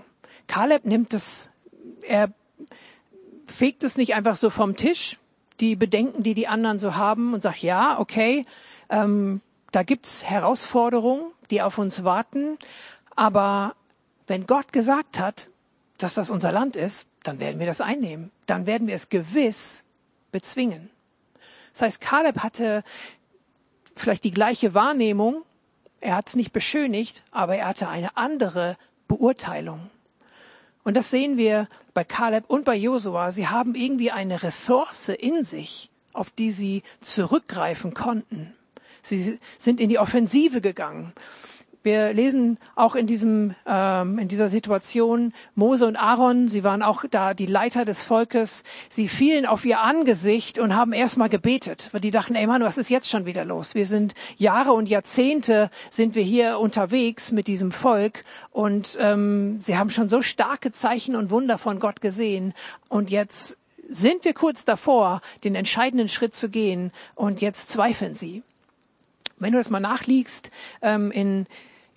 Kaleb 0.47 0.85
nimmt 0.85 1.13
es, 1.13 1.49
er 2.03 2.31
fegt 3.47 3.83
es 3.83 3.97
nicht 3.97 4.15
einfach 4.15 4.37
so 4.37 4.49
vom 4.49 4.77
Tisch, 4.77 5.17
die 5.59 5.75
Bedenken, 5.75 6.23
die 6.23 6.33
die 6.33 6.47
anderen 6.47 6.79
so 6.79 6.95
haben 6.95 7.33
und 7.33 7.41
sagt, 7.41 7.61
ja, 7.61 7.99
okay, 7.99 8.45
ähm, 8.89 9.41
da 9.71 9.83
gibt's 9.83 10.23
Herausforderungen, 10.23 11.31
die 11.51 11.61
auf 11.61 11.77
uns 11.77 12.03
warten, 12.03 12.57
aber 13.15 13.75
wenn 14.27 14.47
Gott 14.47 14.71
gesagt 14.71 15.19
hat, 15.19 15.49
dass 15.97 16.13
das 16.13 16.29
unser 16.29 16.51
Land 16.51 16.75
ist, 16.75 17.07
dann 17.23 17.39
werden 17.39 17.59
wir 17.59 17.65
das 17.65 17.81
einnehmen. 17.81 18.31
Dann 18.45 18.65
werden 18.65 18.87
wir 18.87 18.95
es 18.95 19.09
gewiss 19.09 19.83
bezwingen. 20.31 20.89
Das 21.73 21.81
heißt, 21.81 22.01
Kaleb 22.01 22.39
hatte 22.39 22.83
vielleicht 23.95 24.23
die 24.23 24.31
gleiche 24.31 24.73
Wahrnehmung, 24.73 25.43
er 25.99 26.15
hat 26.15 26.29
es 26.29 26.35
nicht 26.35 26.53
beschönigt, 26.53 27.23
aber 27.31 27.57
er 27.57 27.67
hatte 27.67 27.89
eine 27.89 28.15
andere 28.15 28.77
Beurteilung. 29.07 29.89
Und 30.83 30.95
das 30.95 31.09
sehen 31.09 31.37
wir 31.37 31.67
bei 31.93 32.03
Kaleb 32.03 32.45
und 32.47 32.65
bei 32.65 32.75
Josua. 32.75 33.31
Sie 33.31 33.47
haben 33.47 33.75
irgendwie 33.75 34.11
eine 34.11 34.43
Ressource 34.43 35.09
in 35.09 35.43
sich, 35.43 35.89
auf 36.13 36.29
die 36.29 36.51
sie 36.51 36.83
zurückgreifen 37.01 37.93
konnten. 37.93 38.53
Sie 39.01 39.39
sind 39.57 39.79
in 39.79 39.89
die 39.89 39.99
Offensive 39.99 40.61
gegangen. 40.61 41.13
Wir 41.81 42.11
lesen 42.11 42.57
auch 42.75 42.95
in 42.95 43.07
diesem 43.07 43.55
ähm, 43.65 44.19
in 44.19 44.27
dieser 44.27 44.49
Situation 44.49 45.33
Mose 45.55 45.87
und 45.87 45.95
Aaron, 45.95 46.49
sie 46.49 46.65
waren 46.65 46.83
auch 46.83 47.05
da 47.09 47.33
die 47.33 47.45
Leiter 47.45 47.85
des 47.85 48.03
Volkes. 48.03 48.63
Sie 48.89 49.07
fielen 49.07 49.45
auf 49.45 49.63
ihr 49.63 49.79
Angesicht 49.79 50.59
und 50.59 50.75
haben 50.75 50.91
erstmal 50.91 51.29
gebetet, 51.29 51.87
weil 51.93 52.01
die 52.01 52.11
dachten, 52.11 52.35
ey 52.35 52.47
Mann, 52.47 52.63
was 52.63 52.77
ist 52.77 52.89
jetzt 52.89 53.09
schon 53.09 53.25
wieder 53.25 53.45
los? 53.45 53.75
Wir 53.75 53.85
sind 53.85 54.13
Jahre 54.35 54.73
und 54.73 54.89
Jahrzehnte 54.89 55.69
sind 55.89 56.15
wir 56.15 56.23
hier 56.23 56.59
unterwegs 56.59 57.31
mit 57.31 57.47
diesem 57.47 57.71
Volk 57.71 58.25
und 58.51 58.97
ähm, 58.99 59.61
sie 59.61 59.77
haben 59.77 59.89
schon 59.89 60.09
so 60.09 60.21
starke 60.21 60.73
Zeichen 60.73 61.15
und 61.15 61.29
Wunder 61.29 61.57
von 61.57 61.79
Gott 61.79 62.01
gesehen 62.01 62.53
und 62.89 63.09
jetzt 63.09 63.57
sind 63.87 64.25
wir 64.25 64.33
kurz 64.33 64.65
davor, 64.65 65.21
den 65.45 65.55
entscheidenden 65.55 66.09
Schritt 66.09 66.35
zu 66.35 66.49
gehen 66.49 66.91
und 67.15 67.41
jetzt 67.41 67.69
zweifeln 67.69 68.15
sie. 68.15 68.43
Wenn 69.37 69.53
du 69.53 69.57
das 69.57 69.69
mal 69.69 69.79
nachliegst, 69.79 70.51
ähm, 70.81 71.11
in 71.11 71.47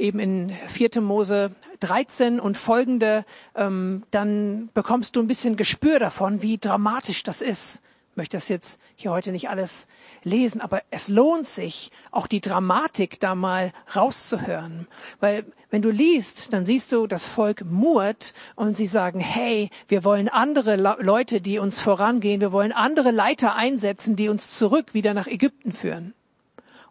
eben 0.03 0.19
in 0.19 0.53
4. 0.69 1.01
Mose 1.01 1.53
13 1.81 2.41
und 2.41 2.59
folgende, 2.59 3.25
ähm, 3.55 4.03
dann 4.11 4.69
bekommst 4.75 5.17
du 5.17 5.21
ein 5.21 5.29
bisschen 5.29 5.57
Gespür 5.57 5.99
davon, 5.99 6.43
wie 6.43 6.59
dramatisch 6.59 7.23
das 7.23 7.41
ist. 7.41 7.81
Ich 8.11 8.17
möchte 8.17 8.37
das 8.37 8.49
jetzt 8.49 8.79
hier 8.95 9.11
heute 9.11 9.33
nicht 9.33 9.49
alles 9.49 9.87
lesen, 10.23 10.61
aber 10.61 10.83
es 10.91 11.09
lohnt 11.09 11.47
sich, 11.47 11.91
auch 12.11 12.27
die 12.27 12.43
Dramatik 12.43 13.19
da 13.21 13.35
mal 13.35 13.73
rauszuhören. 13.97 14.87
Weil 15.19 15.47
wenn 15.71 15.81
du 15.81 15.91
liest, 15.91 16.53
dann 16.53 16.67
siehst 16.67 16.93
du, 16.93 17.07
das 17.07 17.25
Volk 17.25 17.65
murrt 17.65 18.35
und 18.55 18.77
sie 18.77 18.87
sagen, 18.87 19.19
hey, 19.19 19.71
wir 19.89 20.05
wollen 20.05 20.29
andere 20.29 20.77
Leute, 20.77 21.41
die 21.41 21.59
uns 21.59 21.79
vorangehen, 21.79 22.43
wir 22.43 22.53
wollen 22.53 22.73
andere 22.73 23.13
Leiter 23.13 23.57
einsetzen, 23.57 24.15
die 24.15 24.29
uns 24.29 24.51
zurück 24.51 24.93
wieder 24.93 25.15
nach 25.15 25.27
Ägypten 25.27 25.73
führen. 25.73 26.13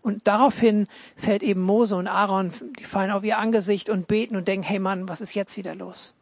Und 0.01 0.27
daraufhin 0.27 0.87
fällt 1.15 1.43
eben 1.43 1.61
Mose 1.61 1.95
und 1.95 2.07
Aaron, 2.07 2.51
die 2.79 2.83
fallen 2.83 3.11
auf 3.11 3.23
ihr 3.23 3.37
Angesicht 3.37 3.89
und 3.89 4.07
beten 4.07 4.35
und 4.35 4.47
denken, 4.47 4.65
hey 4.65 4.79
Mann, 4.79 5.07
was 5.07 5.21
ist 5.21 5.35
jetzt 5.35 5.57
wieder 5.57 5.75
los? 5.75 6.15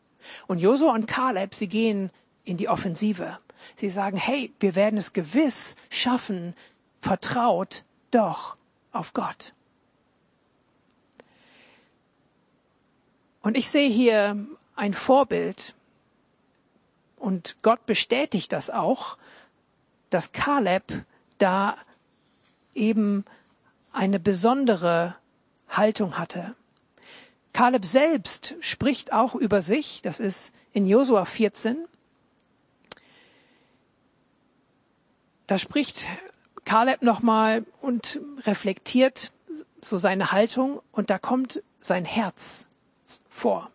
Und 0.48 0.60
Josua 0.60 0.94
und 0.94 1.08
Kaleb, 1.08 1.56
sie 1.56 1.68
gehen 1.68 2.10
in 2.44 2.58
die 2.58 2.68
Offensive. 2.68 3.40
Sie 3.76 3.90
sagen, 3.90 4.18
hey, 4.18 4.52
wir 4.60 4.76
werden 4.76 4.98
es 4.98 5.14
gewiss 5.14 5.76
schaffen, 5.90 6.56
vertraut 7.02 7.84
doch 8.12 8.56
auf 8.92 9.14
Gott. 9.14 9.52
Und 13.42 13.56
ich 13.56 13.70
sehe 13.70 13.90
hier 13.90 14.46
ein 14.76 14.94
Vorbild 14.94 15.74
und 17.16 17.58
Gott 17.62 17.86
bestätigt 17.86 18.52
das 18.52 18.70
auch, 18.70 19.18
dass 20.10 20.32
Kaleb 20.32 21.06
da 21.38 21.78
eben 22.74 23.26
eine 24.00 24.20
besondere 24.22 25.18
Haltung 25.68 26.18
hatte. 26.18 26.56
Kaleb 27.52 27.84
selbst 27.84 28.56
spricht 28.62 29.12
auch 29.12 29.36
über 29.36 29.62
sich, 29.62 30.02
das 30.02 30.22
ist 30.22 30.54
in 30.72 30.88
Josua 30.88 31.26
14. 31.26 31.86
Da 35.48 35.58
spricht 35.58 36.06
Kaleb 36.64 37.02
nochmal 37.02 37.66
und 37.82 38.22
reflektiert 38.46 39.34
so 39.82 39.98
seine 39.98 40.32
Haltung 40.32 40.82
und 40.94 41.10
da 41.10 41.20
kommt 41.20 41.62
sein 41.82 42.06
Herz 42.06 42.68
vor. 43.30 43.70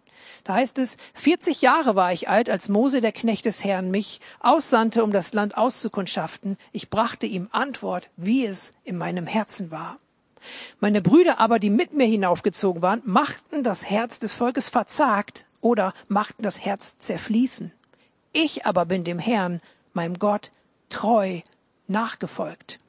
Da 0.44 0.54
heißt 0.54 0.78
es, 0.78 0.96
40 1.14 1.60
Jahre 1.60 1.96
war 1.96 2.14
ich 2.14 2.30
alt, 2.30 2.48
als 2.48 2.70
Mose, 2.70 3.02
der 3.02 3.12
Knecht 3.12 3.44
des 3.44 3.62
Herrn, 3.62 3.90
mich 3.90 4.20
aussandte, 4.40 5.04
um 5.04 5.10
das 5.10 5.34
Land 5.34 5.54
auszukundschaften. 5.54 6.56
Ich 6.72 6.88
brachte 6.88 7.26
ihm 7.26 7.48
Antwort, 7.52 8.08
wie 8.16 8.46
es 8.46 8.72
in 8.84 8.96
meinem 8.96 9.26
Herzen 9.26 9.70
war. 9.70 9.98
Meine 10.80 11.02
Brüder 11.02 11.38
aber, 11.40 11.58
die 11.58 11.70
mit 11.70 11.92
mir 11.92 12.06
hinaufgezogen 12.06 12.82
waren, 12.82 13.02
machten 13.04 13.62
das 13.62 13.88
Herz 13.88 14.18
des 14.18 14.34
Volkes 14.34 14.68
verzagt 14.68 15.46
oder 15.60 15.94
machten 16.08 16.42
das 16.42 16.60
Herz 16.60 16.98
zerfließen. 16.98 17.72
Ich 18.32 18.66
aber 18.66 18.86
bin 18.86 19.04
dem 19.04 19.18
Herrn, 19.18 19.60
meinem 19.92 20.18
Gott, 20.18 20.50
treu 20.88 21.40
nachgefolgt. 21.86 22.80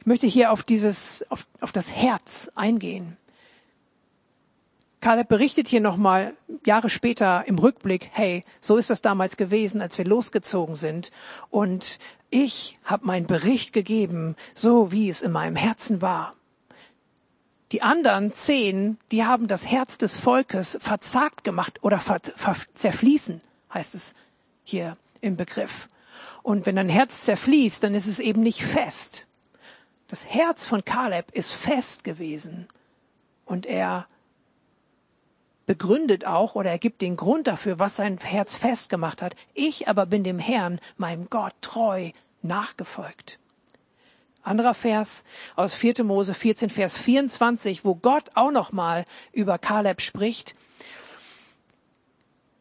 Ich 0.00 0.06
möchte 0.06 0.26
hier 0.26 0.52
auf 0.52 0.62
dieses, 0.62 1.24
auf, 1.30 1.46
auf 1.60 1.72
das 1.72 1.90
Herz 1.90 2.50
eingehen. 2.54 3.16
Kaleb 5.02 5.26
berichtet 5.26 5.66
hier 5.66 5.80
nochmal 5.80 6.34
Jahre 6.64 6.88
später 6.88 7.44
im 7.48 7.58
Rückblick, 7.58 8.08
hey, 8.12 8.44
so 8.60 8.76
ist 8.76 8.88
das 8.88 9.02
damals 9.02 9.36
gewesen, 9.36 9.82
als 9.82 9.98
wir 9.98 10.04
losgezogen 10.04 10.76
sind. 10.76 11.10
Und 11.50 11.98
ich 12.30 12.78
habe 12.84 13.04
meinen 13.06 13.26
Bericht 13.26 13.72
gegeben, 13.72 14.36
so 14.54 14.92
wie 14.92 15.10
es 15.10 15.20
in 15.20 15.32
meinem 15.32 15.56
Herzen 15.56 16.00
war. 16.02 16.34
Die 17.72 17.82
anderen 17.82 18.32
zehn, 18.32 18.96
die 19.10 19.24
haben 19.24 19.48
das 19.48 19.66
Herz 19.66 19.98
des 19.98 20.16
Volkes 20.16 20.78
verzagt 20.80 21.42
gemacht 21.42 21.80
oder 21.82 21.98
ver, 21.98 22.20
ver, 22.36 22.56
zerfließen, 22.72 23.40
heißt 23.74 23.96
es 23.96 24.14
hier 24.62 24.96
im 25.20 25.36
Begriff. 25.36 25.88
Und 26.44 26.64
wenn 26.64 26.76
dein 26.76 26.88
Herz 26.88 27.22
zerfließt, 27.22 27.82
dann 27.82 27.96
ist 27.96 28.06
es 28.06 28.20
eben 28.20 28.42
nicht 28.42 28.62
fest. 28.62 29.26
Das 30.06 30.26
Herz 30.26 30.64
von 30.64 30.84
Kaleb 30.84 31.32
ist 31.32 31.52
fest 31.52 32.04
gewesen 32.04 32.68
und 33.46 33.66
er 33.66 34.06
begründet 35.72 36.26
auch 36.26 36.54
oder 36.54 36.70
er 36.70 36.78
gibt 36.78 37.00
den 37.00 37.16
Grund 37.16 37.46
dafür, 37.46 37.78
was 37.78 37.96
sein 37.96 38.18
Herz 38.18 38.54
festgemacht 38.54 39.22
hat. 39.22 39.34
Ich 39.54 39.88
aber 39.88 40.04
bin 40.04 40.22
dem 40.22 40.38
Herrn, 40.38 40.80
meinem 40.98 41.30
Gott, 41.30 41.54
treu 41.62 42.10
nachgefolgt. 42.42 43.38
Anderer 44.42 44.74
Vers 44.74 45.24
aus 45.56 45.72
4. 45.72 46.04
Mose 46.04 46.34
14, 46.34 46.68
Vers 46.68 46.98
24, 46.98 47.86
wo 47.86 47.94
Gott 47.94 48.24
auch 48.34 48.50
nochmal 48.50 49.06
über 49.32 49.56
Kaleb 49.56 50.02
spricht. 50.02 50.52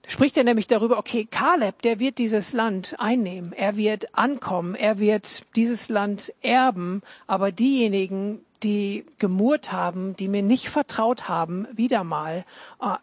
Spricht 0.07 0.37
er 0.37 0.45
nämlich 0.45 0.67
darüber, 0.67 0.97
okay, 0.97 1.27
Kaleb, 1.29 1.81
der 1.81 1.99
wird 1.99 2.17
dieses 2.17 2.53
Land 2.53 2.95
einnehmen, 2.97 3.51
er 3.51 3.75
wird 3.75 4.17
ankommen, 4.17 4.75
er 4.75 4.99
wird 4.99 5.43
dieses 5.57 5.89
Land 5.89 6.33
erben, 6.41 7.01
aber 7.27 7.51
diejenigen, 7.51 8.45
die 8.63 9.05
gemurrt 9.17 9.71
haben, 9.71 10.15
die 10.15 10.27
mir 10.27 10.43
nicht 10.43 10.69
vertraut 10.69 11.27
haben, 11.27 11.67
wieder 11.73 12.03
mal, 12.03 12.45
ah, 12.79 12.99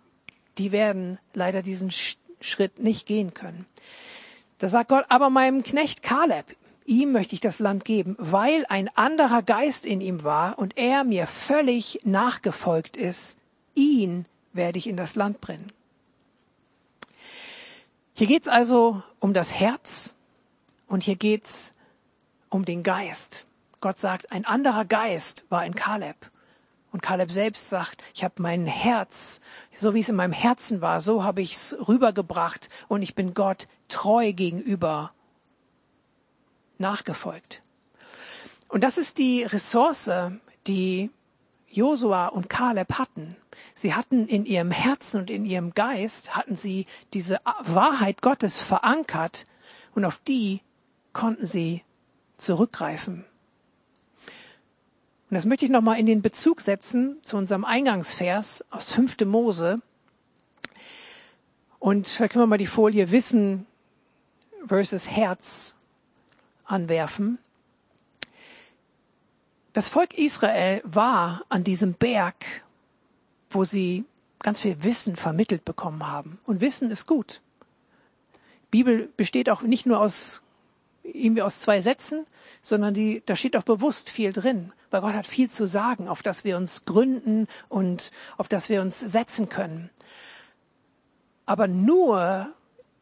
die 0.58 0.72
werden 0.72 1.18
leider 1.34 1.62
diesen 1.62 1.90
Schritt 1.90 2.78
nicht 2.78 3.06
gehen 3.06 3.34
können. 3.34 3.66
Da 4.58 4.68
sagt 4.68 4.88
Gott, 4.88 5.04
aber 5.08 5.30
meinem 5.30 5.62
Knecht 5.62 6.02
Kaleb, 6.02 6.46
ihm 6.84 7.12
möchte 7.12 7.34
ich 7.34 7.40
das 7.40 7.58
Land 7.58 7.84
geben, 7.84 8.16
weil 8.18 8.64
ein 8.68 8.88
anderer 8.96 9.42
Geist 9.42 9.86
in 9.86 10.00
ihm 10.00 10.24
war 10.24 10.58
und 10.58 10.76
er 10.76 11.04
mir 11.04 11.26
völlig 11.26 12.00
nachgefolgt 12.04 12.96
ist, 12.96 13.36
ihn 13.74 14.26
werde 14.52 14.78
ich 14.78 14.88
in 14.88 14.96
das 14.96 15.14
Land 15.14 15.40
bringen. 15.40 15.72
Hier 18.14 18.26
geht's 18.26 18.48
also 18.48 19.02
um 19.20 19.32
das 19.32 19.52
Herz 19.52 20.14
und 20.88 21.04
hier 21.04 21.14
geht's 21.14 21.72
um 22.48 22.64
den 22.64 22.82
Geist. 22.82 23.46
Gott 23.80 23.98
sagt, 23.98 24.32
ein 24.32 24.44
anderer 24.44 24.84
Geist 24.84 25.44
war 25.48 25.64
in 25.64 25.74
Kaleb. 25.74 26.16
Und 26.90 27.02
Kaleb 27.02 27.30
selbst 27.30 27.68
sagt, 27.68 28.02
ich 28.14 28.24
habe 28.24 28.42
mein 28.42 28.66
Herz, 28.66 29.40
so 29.76 29.94
wie 29.94 30.00
es 30.00 30.08
in 30.08 30.16
meinem 30.16 30.32
Herzen 30.32 30.80
war, 30.80 31.00
so 31.00 31.22
habe 31.22 31.42
ich 31.42 31.52
es 31.52 31.76
rübergebracht 31.86 32.68
und 32.88 33.02
ich 33.02 33.14
bin 33.14 33.34
Gott 33.34 33.66
treu 33.88 34.32
gegenüber 34.32 35.12
nachgefolgt. 36.78 37.62
Und 38.68 38.84
das 38.84 38.98
ist 38.98 39.18
die 39.18 39.42
Ressource, 39.42 40.10
die 40.66 41.10
Josua 41.70 42.28
und 42.28 42.48
Kaleb 42.48 42.94
hatten. 42.94 43.36
Sie 43.74 43.94
hatten 43.94 44.26
in 44.26 44.46
ihrem 44.46 44.70
Herzen 44.70 45.20
und 45.20 45.30
in 45.30 45.44
ihrem 45.44 45.74
Geist, 45.74 46.36
hatten 46.36 46.56
sie 46.56 46.86
diese 47.12 47.38
Wahrheit 47.64 48.22
Gottes 48.22 48.60
verankert 48.60 49.44
und 49.94 50.04
auf 50.04 50.20
die 50.26 50.62
konnten 51.12 51.46
sie 51.46 51.82
zurückgreifen. 52.38 53.24
Und 55.30 55.34
das 55.34 55.44
möchte 55.44 55.66
ich 55.66 55.70
nochmal 55.70 55.98
in 55.98 56.06
den 56.06 56.22
Bezug 56.22 56.62
setzen 56.62 57.18
zu 57.22 57.36
unserem 57.36 57.64
Eingangsvers 57.64 58.64
aus 58.70 58.92
5. 58.92 59.20
Mose. 59.26 59.76
Und 61.78 62.18
da 62.18 62.28
können 62.28 62.42
wir 62.42 62.46
mal 62.46 62.58
die 62.58 62.66
Folie 62.66 63.10
Wissen 63.10 63.66
versus 64.66 65.08
Herz 65.08 65.74
anwerfen. 66.64 67.38
Das 69.74 69.88
Volk 69.88 70.16
Israel 70.16 70.80
war 70.84 71.42
an 71.50 71.62
diesem 71.62 71.92
Berg, 71.92 72.62
wo 73.50 73.64
sie 73.64 74.04
ganz 74.38 74.60
viel 74.60 74.82
Wissen 74.82 75.14
vermittelt 75.16 75.64
bekommen 75.64 76.06
haben. 76.06 76.38
Und 76.46 76.62
Wissen 76.62 76.90
ist 76.90 77.06
gut. 77.06 77.42
Bibel 78.70 79.08
besteht 79.16 79.50
auch 79.50 79.60
nicht 79.62 79.84
nur 79.84 80.00
aus 80.00 80.42
irgendwie 81.12 81.42
aus 81.42 81.60
zwei 81.60 81.80
Sätzen, 81.80 82.24
sondern 82.62 82.94
die, 82.94 83.22
da 83.26 83.36
steht 83.36 83.56
auch 83.56 83.62
bewusst 83.62 84.10
viel 84.10 84.32
drin, 84.32 84.72
weil 84.90 85.00
Gott 85.00 85.14
hat 85.14 85.26
viel 85.26 85.50
zu 85.50 85.66
sagen, 85.66 86.08
auf 86.08 86.22
das 86.22 86.44
wir 86.44 86.56
uns 86.56 86.84
gründen 86.84 87.46
und 87.68 88.10
auf 88.36 88.48
das 88.48 88.68
wir 88.68 88.80
uns 88.80 89.00
setzen 89.00 89.48
können. 89.48 89.90
Aber 91.46 91.68
nur 91.68 92.48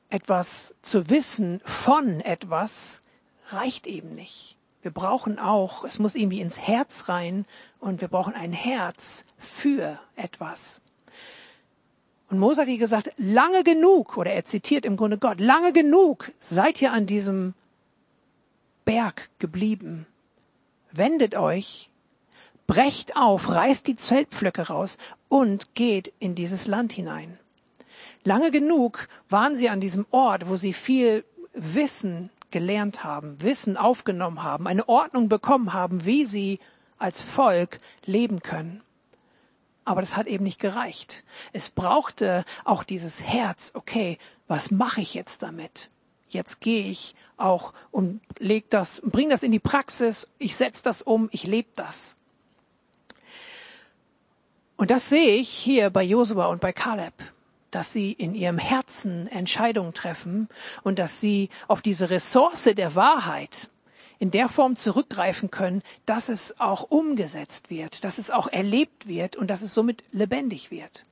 etwas 0.08 0.74
zu 0.82 1.10
wissen 1.10 1.60
von 1.64 2.20
etwas 2.20 3.00
reicht 3.48 3.86
eben 3.86 4.14
nicht. 4.14 4.56
Wir 4.82 4.92
brauchen 4.92 5.38
auch, 5.38 5.84
es 5.84 5.98
muss 5.98 6.14
irgendwie 6.14 6.40
ins 6.40 6.60
Herz 6.60 7.08
rein 7.08 7.44
und 7.80 8.00
wir 8.00 8.08
brauchen 8.08 8.34
ein 8.34 8.52
Herz 8.52 9.24
für 9.38 9.98
etwas. 10.14 10.80
Und 12.28 12.38
Mose 12.38 12.62
hat 12.62 12.68
hier 12.68 12.78
gesagt, 12.78 13.10
lange 13.16 13.62
genug, 13.62 14.16
oder 14.16 14.32
er 14.32 14.44
zitiert 14.44 14.84
im 14.84 14.96
Grunde 14.96 15.18
Gott, 15.18 15.40
lange 15.40 15.72
genug 15.72 16.32
seid 16.40 16.80
ihr 16.82 16.92
an 16.92 17.06
diesem 17.06 17.54
Berg 18.86 19.28
geblieben. 19.38 20.06
Wendet 20.92 21.34
euch, 21.34 21.90
brecht 22.66 23.16
auf, 23.16 23.50
reißt 23.50 23.86
die 23.86 23.96
Zeltpflöcke 23.96 24.68
raus 24.68 24.96
und 25.28 25.74
geht 25.74 26.14
in 26.20 26.34
dieses 26.34 26.66
Land 26.66 26.92
hinein. 26.92 27.38
Lange 28.24 28.50
genug 28.50 29.08
waren 29.28 29.56
sie 29.56 29.68
an 29.68 29.80
diesem 29.80 30.06
Ort, 30.10 30.48
wo 30.48 30.56
sie 30.56 30.72
viel 30.72 31.24
Wissen 31.52 32.30
gelernt 32.50 33.02
haben, 33.02 33.42
Wissen 33.42 33.76
aufgenommen 33.76 34.42
haben, 34.42 34.66
eine 34.66 34.88
Ordnung 34.88 35.28
bekommen 35.28 35.72
haben, 35.72 36.04
wie 36.04 36.24
sie 36.24 36.58
als 36.96 37.20
Volk 37.20 37.78
leben 38.04 38.40
können. 38.40 38.82
Aber 39.84 40.00
das 40.00 40.16
hat 40.16 40.28
eben 40.28 40.44
nicht 40.44 40.60
gereicht. 40.60 41.24
Es 41.52 41.70
brauchte 41.70 42.44
auch 42.64 42.84
dieses 42.84 43.20
Herz, 43.20 43.72
okay, 43.74 44.18
was 44.46 44.70
mache 44.70 45.00
ich 45.00 45.14
jetzt 45.14 45.42
damit? 45.42 45.88
Jetzt 46.28 46.60
gehe 46.60 46.88
ich 46.88 47.14
auch 47.36 47.72
und 47.90 48.20
leg 48.38 48.70
das, 48.70 49.02
bring 49.04 49.30
das 49.30 49.42
in 49.42 49.52
die 49.52 49.58
Praxis, 49.58 50.28
ich 50.38 50.56
setze 50.56 50.82
das 50.82 51.02
um, 51.02 51.28
ich 51.32 51.44
lebe 51.44 51.68
das. 51.76 52.16
Und 54.76 54.90
das 54.90 55.08
sehe 55.08 55.36
ich 55.36 55.48
hier 55.48 55.90
bei 55.90 56.02
Josua 56.02 56.46
und 56.46 56.60
bei 56.60 56.72
Kaleb, 56.72 57.14
dass 57.70 57.92
sie 57.92 58.12
in 58.12 58.34
ihrem 58.34 58.58
Herzen 58.58 59.26
Entscheidungen 59.26 59.94
treffen 59.94 60.48
und 60.82 60.98
dass 60.98 61.20
sie 61.20 61.48
auf 61.66 61.80
diese 61.80 62.10
Ressource 62.10 62.64
der 62.64 62.94
Wahrheit 62.94 63.70
in 64.18 64.30
der 64.30 64.48
Form 64.48 64.76
zurückgreifen 64.76 65.50
können, 65.50 65.82
dass 66.04 66.28
es 66.28 66.58
auch 66.60 66.90
umgesetzt 66.90 67.70
wird, 67.70 68.04
dass 68.04 68.18
es 68.18 68.30
auch 68.30 68.48
erlebt 68.48 69.06
wird 69.06 69.36
und 69.36 69.48
dass 69.48 69.62
es 69.62 69.74
somit 69.74 70.04
lebendig 70.12 70.70
wird. 70.70 71.04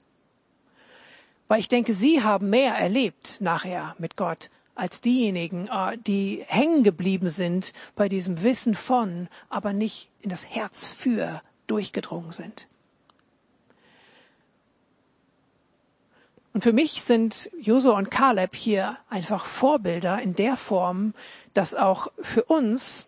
Weil 1.49 1.61
ich 1.61 1.69
denke, 1.69 1.93
sie 1.93 2.23
haben 2.23 2.51
mehr 2.51 2.75
erlebt 2.75 3.39
nachher 3.41 3.95
mit 3.99 4.17
Gott 4.17 4.49
als 4.75 5.01
diejenigen, 5.01 5.69
äh, 5.69 5.99
die 5.99 6.45
hängen 6.47 6.83
geblieben 6.85 7.29
sind 7.29 7.73
bei 7.95 8.09
diesem 8.09 8.43
Wissen 8.43 8.75
von, 8.75 9.29
aber 9.49 9.73
nicht 9.73 10.11
in 10.21 10.31
das 10.31 10.49
Herz 10.49 10.87
für 10.87 11.43
durchgedrungen 11.67 12.33
sind. 12.33 12.67
Und 16.53 16.63
für 16.63 16.73
mich 16.73 17.03
sind 17.03 17.51
Josua 17.61 17.99
und 17.99 18.13
Kaleb 18.13 18.55
hier 18.55 18.97
einfach 19.11 19.45
Vorbilder 19.45 20.23
in 20.23 20.37
der 20.37 20.57
Form, 20.57 21.13
dass 21.53 21.75
auch 21.75 22.09
für 22.21 22.45
uns, 22.45 23.07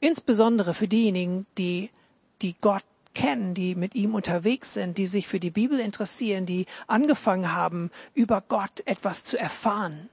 insbesondere 0.00 0.72
für 0.72 0.88
diejenigen, 0.88 1.46
die, 1.58 1.90
die 2.40 2.54
Gott 2.58 2.84
kennen, 3.12 3.52
die 3.52 3.74
mit 3.74 3.94
ihm 3.94 4.14
unterwegs 4.14 4.72
sind, 4.72 4.96
die 4.96 5.06
sich 5.06 5.28
für 5.28 5.40
die 5.40 5.50
Bibel 5.50 5.78
interessieren, 5.78 6.46
die 6.46 6.64
angefangen 6.86 7.52
haben, 7.52 7.90
über 8.14 8.40
Gott 8.40 8.82
etwas 8.86 9.24
zu 9.24 9.38
erfahren, 9.38 10.08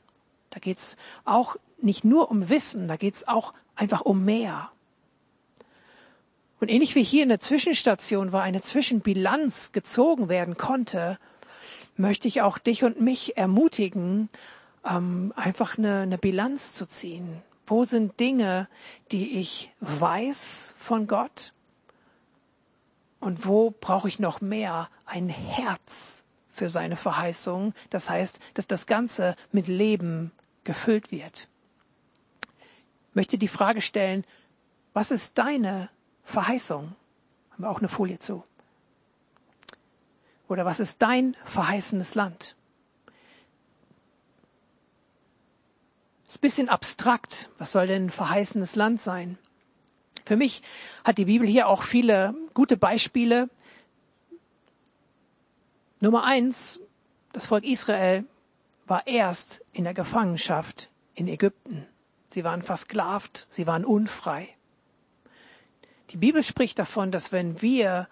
da 0.58 0.60
geht's 0.60 0.98
auch 1.24 1.56
nicht 1.78 2.04
nur 2.04 2.32
um 2.32 2.50
Wissen, 2.50 2.88
da 2.88 2.96
geht's 2.96 3.28
auch 3.28 3.54
einfach 3.76 4.02
um 4.02 4.26
mehr. 4.26 4.72
Und 6.60 6.70
ähnlich 6.70 6.96
wie 6.96 7.04
hier 7.04 7.22
in 7.22 7.30
der 7.30 7.40
Zwischenstation 7.40 8.32
war 8.32 8.42
eine 8.42 8.64
Zwischenbilanz 8.64 9.72
gezogen 9.72 10.30
werden 10.30 10.58
konnte, 10.58 11.20
möchte 11.96 12.28
ich 12.28 12.42
auch 12.42 12.58
dich 12.58 12.84
und 12.84 13.00
mich 13.00 13.38
ermutigen, 13.38 14.30
ähm, 14.84 15.32
einfach 15.36 15.78
eine, 15.78 16.00
eine 16.00 16.18
Bilanz 16.18 16.74
zu 16.74 16.88
ziehen. 16.88 17.44
Wo 17.68 17.86
sind 17.86 18.20
Dinge, 18.20 18.68
die 19.12 19.38
ich 19.38 19.72
weiß 19.82 20.74
von 20.80 21.06
Gott? 21.06 21.52
Und 23.20 23.46
wo 23.46 23.76
brauche 23.80 24.08
ich 24.08 24.18
noch 24.18 24.42
mehr 24.42 24.90
ein 25.06 25.30
Herz 25.30 26.24
für 26.50 26.70
seine 26.70 26.96
Verheißung? 26.96 27.76
Das 27.92 28.10
heißt, 28.10 28.40
dass 28.56 28.66
das 28.66 28.88
Ganze 28.88 29.36
mit 29.52 29.68
Leben 29.68 30.32
gefüllt 30.68 31.12
wird. 31.12 31.48
Ich 33.10 33.16
möchte 33.16 33.38
die 33.38 33.48
Frage 33.48 33.82
stellen, 33.82 34.26
was 34.94 35.12
ist 35.12 35.38
deine 35.38 35.90
Verheißung? 36.26 36.94
Haben 37.52 37.64
wir 37.64 37.70
auch 37.70 37.80
eine 37.80 37.88
Folie 37.88 38.20
zu. 38.20 38.44
Oder 40.50 40.66
was 40.66 40.80
ist 40.80 41.02
dein 41.02 41.36
verheißenes 41.46 42.16
Land? 42.16 42.56
Ist 46.28 46.38
ein 46.38 46.42
bisschen 46.42 46.70
abstrakt. 46.70 47.50
Was 47.58 47.72
soll 47.72 47.88
denn 47.88 48.08
ein 48.08 48.10
verheißenes 48.10 48.76
Land 48.76 49.00
sein? 49.00 49.38
Für 50.26 50.36
mich 50.36 50.62
hat 51.06 51.18
die 51.18 51.26
Bibel 51.26 51.48
hier 51.48 51.70
auch 51.70 51.84
viele 51.84 52.36
gute 52.54 52.76
Beispiele. 52.76 53.50
Nummer 56.02 56.26
eins, 56.26 56.80
das 57.32 57.46
Volk 57.46 57.64
Israel 57.64 58.26
war 58.88 59.06
erst 59.06 59.62
in 59.74 59.84
der 59.84 59.94
Gefangenschaft 59.94 60.90
in 61.14 61.28
Ägypten. 61.28 61.86
Sie 62.30 62.44
waren 62.44 62.62
versklavt, 62.62 63.48
sie 63.50 63.68
waren 63.68 63.86
unfrei. 63.86 64.50
Die 66.12 66.18
Bibel 66.18 66.44
spricht 66.44 66.80
davon, 66.80 67.12
dass 67.12 67.32
wenn 67.32 67.62
wir 67.62 68.08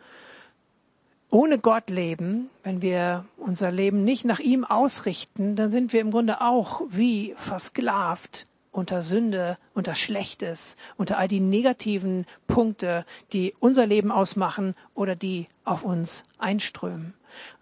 ohne 1.29 1.59
Gott 1.59 1.89
leben, 1.89 2.49
wenn 2.63 2.81
wir 2.81 3.25
unser 3.37 3.71
Leben 3.71 4.03
nicht 4.03 4.25
nach 4.25 4.39
ihm 4.39 4.63
ausrichten, 4.63 5.55
dann 5.55 5.71
sind 5.71 5.93
wir 5.93 6.01
im 6.01 6.11
Grunde 6.11 6.41
auch 6.41 6.81
wie 6.89 7.33
versklavt 7.37 8.45
unter 8.71 9.01
Sünde, 9.03 9.57
unter 9.73 9.95
Schlechtes, 9.95 10.75
unter 10.97 11.17
all 11.17 11.27
die 11.27 11.39
negativen 11.39 12.25
Punkte, 12.47 13.05
die 13.31 13.53
unser 13.59 13.85
Leben 13.87 14.11
ausmachen 14.11 14.75
oder 14.93 15.15
die 15.15 15.45
auf 15.63 15.83
uns 15.83 16.23
einströmen. 16.37 17.13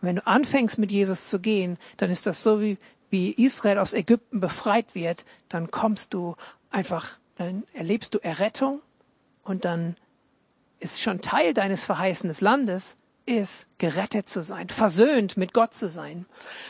Und 0.01 0.07
wenn 0.07 0.15
du 0.17 0.27
anfängst 0.27 0.77
mit 0.77 0.91
Jesus 0.91 1.29
zu 1.29 1.39
gehen, 1.39 1.77
dann 1.97 2.09
ist 2.09 2.25
das 2.25 2.41
so 2.43 2.61
wie, 2.61 2.77
wie 3.13 3.29
Israel 3.31 3.77
aus 3.77 3.93
Ägypten 3.93 4.39
befreit 4.39 4.95
wird, 4.95 5.23
dann 5.47 5.69
kommst 5.69 6.15
du 6.15 6.35
einfach, 6.71 7.19
dann 7.37 7.63
erlebst 7.71 8.15
du 8.15 8.17
Errettung 8.17 8.81
und 9.43 9.65
dann 9.65 9.95
ist 10.79 10.99
schon 10.99 11.21
Teil 11.21 11.53
deines 11.53 11.85
verheißenen 11.85 12.35
Landes, 12.39 12.97
ist, 13.27 13.67
gerettet 13.77 14.27
zu 14.27 14.41
sein, 14.41 14.67
versöhnt 14.67 15.37
mit 15.37 15.53
Gott 15.53 15.75
zu 15.75 15.89
sein. 15.89 16.25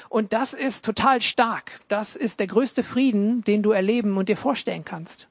Und 0.09 0.33
das 0.33 0.53
ist 0.53 0.83
total 0.83 1.21
stark. 1.21 1.79
Das 1.87 2.17
ist 2.17 2.41
der 2.41 2.47
größte 2.47 2.83
Frieden, 2.83 3.45
den 3.45 3.63
du 3.63 3.71
erleben 3.71 4.17
und 4.17 4.27
dir 4.27 4.37
vorstellen 4.37 4.83
kannst. 4.83 5.29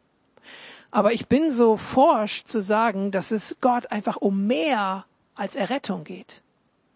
Aber 0.91 1.13
ich 1.13 1.29
bin 1.29 1.51
so 1.51 1.77
forsch 1.77 2.45
zu 2.45 2.63
sagen, 2.63 3.11
dass 3.11 3.33
es 3.33 3.59
Gott 3.61 3.93
einfach 3.93 4.17
um 4.17 4.47
mehr 4.47 5.05
als 5.35 5.57
Errettung 5.57 6.05
geht. 6.05 6.43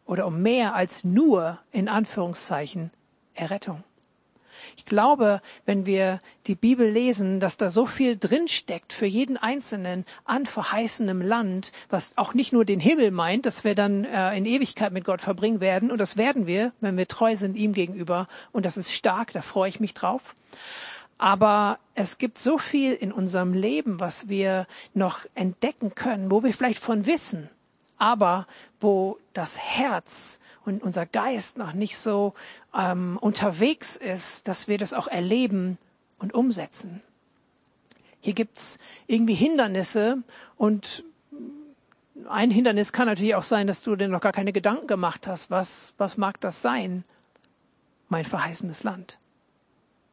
Oder 0.07 0.27
um 0.27 0.41
mehr 0.41 0.75
als 0.75 1.05
nur, 1.05 1.59
in 1.71 1.89
Anführungszeichen, 1.89 2.91
Errettung. 3.35 3.85
Ich 4.77 4.85
glaube, 4.85 5.40
wenn 5.64 5.87
wir 5.87 6.21
die 6.47 6.55
Bibel 6.55 6.88
lesen, 6.88 7.40
dass 7.40 7.57
da 7.57 7.71
so 7.71 7.87
viel 7.87 8.16
drinsteckt 8.16 8.92
für 8.92 9.07
jeden 9.07 9.37
Einzelnen 9.37 10.05
an 10.25 10.47
verheißenem 10.47 11.21
Land, 11.21 11.73
was 11.88 12.12
auch 12.16 12.35
nicht 12.35 12.53
nur 12.53 12.64
den 12.64 12.81
Himmel 12.81 13.11
meint, 13.11 13.47
dass 13.47 13.64
wir 13.64 13.75
dann 13.75 14.05
äh, 14.05 14.37
in 14.37 14.47
Ewigkeit 14.47 14.92
mit 14.92 15.05
Gott 15.05 15.21
verbringen 15.21 15.61
werden. 15.61 15.90
Und 15.90 15.99
das 15.99 16.16
werden 16.16 16.47
wir, 16.47 16.73
wenn 16.81 16.97
wir 16.97 17.09
treu 17.09 17.37
sind 17.37 17.57
ihm 17.57 17.73
gegenüber. 17.73 18.27
Und 18.53 18.66
das 18.66 18.77
ist 18.77 18.92
stark, 18.92 19.33
da 19.33 19.42
freue 19.42 19.69
ich 19.69 19.81
mich 19.81 19.95
drauf. 19.95 20.35
Aber 21.19 21.79
es 21.95 22.19
gibt 22.19 22.38
so 22.38 22.59
viel 22.59 22.92
in 22.92 23.11
unserem 23.11 23.55
Leben, 23.55 24.01
was 24.01 24.29
wir 24.29 24.66
noch 24.92 25.21
entdecken 25.35 25.95
können, 25.95 26.31
wo 26.31 26.42
wir 26.42 26.53
vielleicht 26.53 26.83
von 26.83 27.07
wissen, 27.07 27.49
aber 27.99 28.47
wo 28.81 29.19
das 29.33 29.59
Herz 29.59 30.39
und 30.65 30.83
unser 30.83 31.07
Geist 31.07 31.59
noch 31.59 31.73
nicht 31.73 31.97
so 31.97 32.35
ähm, 32.77 33.19
unterwegs 33.21 33.97
ist, 33.97 34.49
dass 34.49 34.69
wir 34.69 34.79
das 34.79 34.93
auch 34.93 35.07
erleben 35.07 35.79
und 36.19 36.35
umsetzen. 36.35 37.03
Hier 38.21 38.35
gibt's 38.35 38.79
irgendwie 39.07 39.35
Hindernisse 39.35 40.19
und 40.57 41.05
ein 42.29 42.51
Hindernis 42.51 42.93
kann 42.93 43.07
natürlich 43.07 43.35
auch 43.35 43.43
sein, 43.43 43.67
dass 43.67 43.83
du 43.83 43.95
dir 43.95 44.09
noch 44.09 44.21
gar 44.21 44.33
keine 44.33 44.53
Gedanken 44.53 44.87
gemacht 44.87 45.27
hast. 45.27 45.51
Was, 45.51 45.95
was 45.99 46.17
mag 46.17 46.41
das 46.41 46.63
sein? 46.63 47.05
Mein 48.09 48.25
verheißenes 48.25 48.85
Land. 48.85 49.19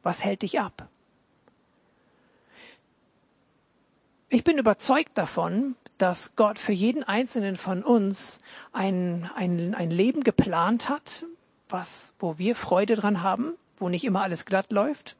Was 0.02 0.22
hält 0.22 0.42
dich 0.42 0.60
ab? 0.60 0.88
Ich 4.28 4.44
bin 4.44 4.58
überzeugt 4.58 5.16
davon, 5.16 5.76
dass 5.98 6.36
Gott 6.36 6.58
für 6.58 6.72
jeden 6.72 7.04
einzelnen 7.04 7.56
von 7.56 7.82
uns 7.82 8.40
ein, 8.72 9.30
ein, 9.34 9.74
ein 9.74 9.90
Leben 9.90 10.24
geplant 10.24 10.88
hat, 10.88 11.24
was, 11.68 12.12
wo 12.18 12.38
wir 12.38 12.56
Freude 12.56 12.96
dran 12.96 13.22
haben, 13.22 13.54
wo 13.76 13.88
nicht 13.88 14.04
immer 14.04 14.22
alles 14.22 14.44
glatt 14.44 14.72
läuft. 14.72 15.16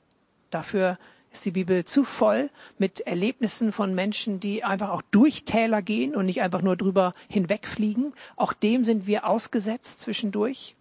Dafür 0.50 0.98
ist 1.32 1.44
die 1.44 1.50
Bibel 1.50 1.84
zu 1.84 2.04
voll 2.04 2.48
mit 2.78 3.00
Erlebnissen 3.00 3.72
von 3.72 3.94
Menschen, 3.94 4.40
die 4.40 4.64
einfach 4.64 4.90
auch 4.90 5.02
durch 5.10 5.44
Täler 5.44 5.82
gehen 5.82 6.14
und 6.14 6.26
nicht 6.26 6.42
einfach 6.42 6.62
nur 6.62 6.76
drüber 6.76 7.12
hinwegfliegen. 7.28 8.14
Auch 8.36 8.52
dem 8.52 8.84
sind 8.84 9.06
wir 9.06 9.26
ausgesetzt 9.26 10.00
zwischendurch. 10.00 10.76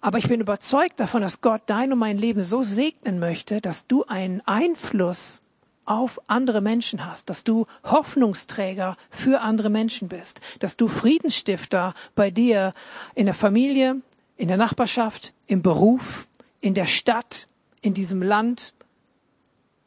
Aber 0.00 0.16
ich 0.16 0.28
bin 0.28 0.40
überzeugt 0.40 0.98
davon, 0.98 1.20
dass 1.20 1.42
Gott 1.42 1.62
dein 1.66 1.92
und 1.92 1.98
mein 1.98 2.16
Leben 2.16 2.42
so 2.42 2.62
segnen 2.62 3.18
möchte, 3.18 3.60
dass 3.60 3.86
du 3.86 4.04
einen 4.06 4.40
Einfluss 4.46 5.42
auf 5.90 6.20
andere 6.28 6.60
Menschen 6.60 7.04
hast, 7.04 7.28
dass 7.30 7.42
du 7.42 7.64
Hoffnungsträger 7.82 8.96
für 9.10 9.40
andere 9.40 9.70
Menschen 9.70 10.06
bist, 10.06 10.40
dass 10.60 10.76
du 10.76 10.86
Friedensstifter 10.86 11.94
bei 12.14 12.30
dir 12.30 12.74
in 13.16 13.26
der 13.26 13.34
Familie, 13.34 13.96
in 14.36 14.46
der 14.46 14.56
Nachbarschaft, 14.56 15.32
im 15.48 15.62
Beruf, 15.62 16.28
in 16.60 16.74
der 16.74 16.86
Stadt, 16.86 17.46
in 17.80 17.92
diesem 17.92 18.22
Land 18.22 18.72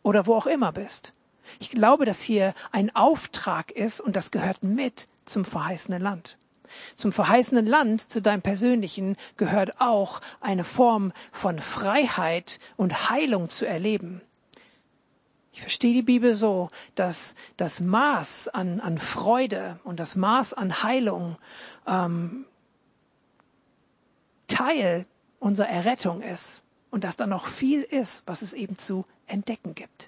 oder 0.01 0.27
wo 0.27 0.35
auch 0.35 0.45
immer 0.45 0.73
bist. 0.73 1.13
Ich 1.59 1.69
glaube, 1.69 2.03
dass 2.03 2.21
hier 2.21 2.53
ein 2.73 2.93
Auftrag 2.93 3.71
ist 3.71 4.01
und 4.01 4.17
das 4.17 4.31
gehört 4.31 4.61
mit 4.61 5.07
zum 5.23 5.45
verheißenen 5.45 6.01
Land. 6.01 6.37
Zum 6.95 7.13
verheißenen 7.13 7.65
Land, 7.65 8.09
zu 8.09 8.21
deinem 8.21 8.41
persönlichen, 8.41 9.15
gehört 9.37 9.79
auch 9.79 10.19
eine 10.41 10.65
Form 10.65 11.13
von 11.31 11.59
Freiheit 11.59 12.59
und 12.75 13.09
Heilung 13.09 13.47
zu 13.47 13.65
erleben. 13.65 14.21
Ich 15.53 15.61
verstehe 15.61 15.93
die 15.93 16.01
Bibel 16.01 16.33
so, 16.33 16.69
dass 16.95 17.35
das 17.57 17.79
Maß 17.79 18.47
an, 18.49 18.79
an 18.79 18.97
Freude 18.97 19.79
und 19.83 19.99
das 19.99 20.15
Maß 20.15 20.55
an 20.55 20.81
Heilung 20.81 21.37
ähm, 21.85 22.45
Teil 24.47 25.05
unserer 25.39 25.69
Errettung 25.69 26.21
ist 26.21 26.63
und 26.89 27.03
dass 27.03 27.17
da 27.17 27.27
noch 27.27 27.45
viel 27.45 27.81
ist, 27.81 28.23
was 28.25 28.41
es 28.41 28.53
eben 28.53 28.79
zu 28.79 29.05
entdecken 29.27 29.75
gibt. 29.75 30.07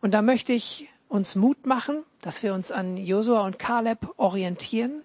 Und 0.00 0.12
da 0.14 0.20
möchte 0.20 0.52
ich 0.52 0.88
uns 1.08 1.36
Mut 1.36 1.64
machen, 1.64 2.02
dass 2.20 2.42
wir 2.42 2.54
uns 2.54 2.72
an 2.72 2.96
Josua 2.96 3.46
und 3.46 3.60
Kaleb 3.60 4.14
orientieren 4.16 5.04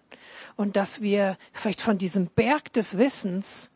und 0.56 0.76
dass 0.76 1.02
wir 1.02 1.36
vielleicht 1.52 1.82
von 1.82 2.00
diesem 2.00 2.28
Berg 2.28 2.74
des 2.74 2.98
Wissens, 2.98 3.70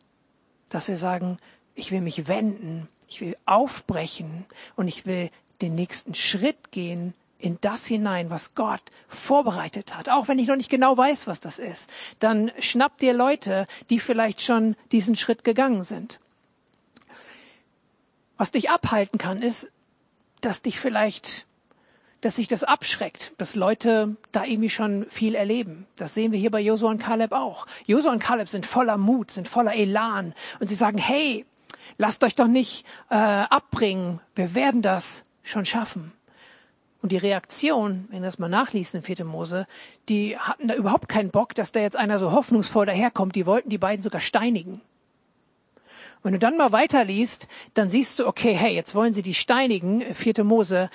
dass 0.68 0.88
wir 0.88 0.96
sagen, 0.96 1.38
ich 1.76 1.92
will 1.92 2.00
mich 2.00 2.26
wenden 2.26 2.88
ich 3.08 3.20
will 3.20 3.36
aufbrechen 3.46 4.44
und 4.76 4.88
ich 4.88 5.06
will 5.06 5.30
den 5.60 5.74
nächsten 5.74 6.14
Schritt 6.14 6.70
gehen 6.70 7.14
in 7.38 7.58
das 7.60 7.86
hinein, 7.86 8.30
was 8.30 8.54
Gott 8.54 8.82
vorbereitet 9.08 9.94
hat. 9.94 10.08
Auch 10.08 10.28
wenn 10.28 10.38
ich 10.38 10.48
noch 10.48 10.56
nicht 10.56 10.70
genau 10.70 10.96
weiß, 10.96 11.26
was 11.26 11.40
das 11.40 11.58
ist, 11.58 11.88
dann 12.18 12.50
schnapp 12.58 12.98
dir 12.98 13.12
Leute, 13.12 13.66
die 13.90 14.00
vielleicht 14.00 14.42
schon 14.42 14.76
diesen 14.92 15.16
Schritt 15.16 15.44
gegangen 15.44 15.84
sind. 15.84 16.18
Was 18.36 18.52
dich 18.52 18.70
abhalten 18.70 19.18
kann, 19.18 19.40
ist, 19.40 19.70
dass 20.40 20.62
dich 20.62 20.78
vielleicht, 20.78 21.46
dass 22.20 22.36
sich 22.36 22.48
das 22.48 22.64
abschreckt, 22.64 23.32
dass 23.38 23.54
Leute 23.54 24.16
da 24.32 24.44
irgendwie 24.44 24.70
schon 24.70 25.06
viel 25.10 25.34
erleben. 25.34 25.86
Das 25.96 26.14
sehen 26.14 26.32
wir 26.32 26.38
hier 26.38 26.50
bei 26.50 26.60
Josua 26.60 26.90
und 26.90 26.98
Kaleb 26.98 27.32
auch. 27.32 27.66
Josua 27.86 28.12
und 28.12 28.20
Kaleb 28.20 28.48
sind 28.48 28.66
voller 28.66 28.98
Mut, 28.98 29.30
sind 29.30 29.48
voller 29.48 29.74
Elan 29.74 30.34
und 30.60 30.68
sie 30.68 30.74
sagen, 30.74 30.98
hey, 30.98 31.46
lasst 31.96 32.24
euch 32.24 32.34
doch 32.34 32.46
nicht 32.46 32.86
äh, 33.10 33.14
abbringen, 33.14 34.20
wir 34.34 34.54
werden 34.54 34.82
das 34.82 35.24
schon 35.42 35.64
schaffen. 35.64 36.12
Und 37.00 37.12
die 37.12 37.16
Reaktion, 37.16 38.08
wenn 38.10 38.22
du 38.22 38.26
das 38.26 38.38
mal 38.38 38.48
nachliest 38.48 38.94
in 38.94 39.02
4. 39.02 39.24
Mose, 39.24 39.66
die 40.08 40.36
hatten 40.36 40.68
da 40.68 40.74
überhaupt 40.74 41.08
keinen 41.08 41.30
Bock, 41.30 41.54
dass 41.54 41.70
da 41.70 41.80
jetzt 41.80 41.96
einer 41.96 42.18
so 42.18 42.32
hoffnungsvoll 42.32 42.86
daherkommt. 42.86 43.36
Die 43.36 43.46
wollten 43.46 43.70
die 43.70 43.78
beiden 43.78 44.02
sogar 44.02 44.20
steinigen. 44.20 44.80
Wenn 46.24 46.32
du 46.32 46.40
dann 46.40 46.56
mal 46.56 46.72
weiterliest, 46.72 47.46
dann 47.74 47.90
siehst 47.90 48.18
du, 48.18 48.26
okay, 48.26 48.52
hey, 48.52 48.74
jetzt 48.74 48.96
wollen 48.96 49.12
sie 49.12 49.22
die 49.22 49.34
steinigen, 49.34 50.02
4. 50.14 50.42
Mose, 50.42 50.90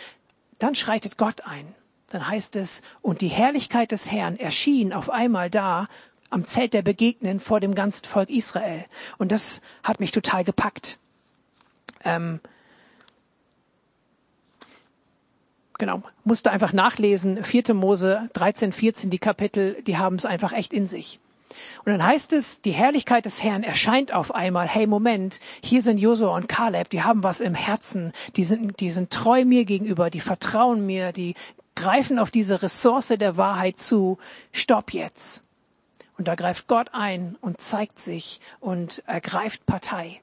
dann 0.60 0.76
schreitet 0.76 1.18
Gott 1.18 1.42
ein. 1.46 1.74
Dann 2.08 2.28
heißt 2.28 2.58
es, 2.58 2.82
und 3.02 3.22
die 3.22 3.30
Herrlichkeit 3.30 3.92
des 3.92 4.12
Herrn 4.12 4.38
erschien 4.38 4.92
auf 4.92 5.10
einmal 5.10 5.50
da 5.50 5.86
am 6.34 6.46
Zelt 6.46 6.74
der 6.74 6.82
Begegnen 6.82 7.40
vor 7.40 7.60
dem 7.60 7.76
ganzen 7.76 8.06
Volk 8.06 8.30
Israel. 8.30 8.86
Und 9.18 9.32
das 9.32 9.62
hat 9.84 10.00
mich 10.00 10.12
total 10.12 10.44
gepackt. 10.44 11.00
Ähm, 12.04 12.40
genau, 15.78 16.04
musste 16.24 16.52
einfach 16.52 16.74
nachlesen, 16.74 17.44
4. 17.44 17.74
Mose 17.74 18.30
13, 18.34 18.72
14, 18.72 19.10
die 19.10 19.20
Kapitel, 19.20 19.82
die 19.84 19.98
haben 19.98 20.16
es 20.16 20.26
einfach 20.26 20.52
echt 20.52 20.74
in 20.74 20.88
sich. 20.88 21.20
Und 21.86 21.92
dann 21.92 22.04
heißt 22.04 22.34
es, 22.34 22.62
die 22.62 22.72
Herrlichkeit 22.72 23.26
des 23.26 23.44
Herrn 23.44 23.64
erscheint 23.64 24.14
auf 24.14 24.34
einmal. 24.34 24.68
Hey, 24.68 24.88
Moment, 24.88 25.40
hier 25.64 25.82
sind 25.82 26.00
Josua 26.00 26.36
und 26.36 26.50
Kaleb, 26.50 26.90
die 26.90 27.04
haben 27.04 27.24
was 27.24 27.42
im 27.42 27.54
Herzen, 27.54 28.12
die 28.36 28.44
sind, 28.44 28.80
die 28.80 28.92
sind 28.92 29.12
treu 29.12 29.46
mir 29.46 29.66
gegenüber, 29.66 30.10
die 30.10 30.20
vertrauen 30.20 30.86
mir, 30.86 31.12
die 31.12 31.36
greifen 31.76 32.20
auf 32.20 32.32
diese 32.32 32.62
Ressource 32.62 33.10
der 33.10 33.38
Wahrheit 33.38 33.80
zu. 33.80 34.18
Stopp 34.52 34.94
jetzt. 34.94 35.42
Und 36.18 36.28
da 36.28 36.36
greift 36.36 36.68
Gott 36.68 36.90
ein 36.94 37.38
und 37.42 37.62
zeigt 37.62 38.00
sich 38.00 38.40
und 38.60 39.04
ergreift 39.08 39.66
Partei. 39.66 40.22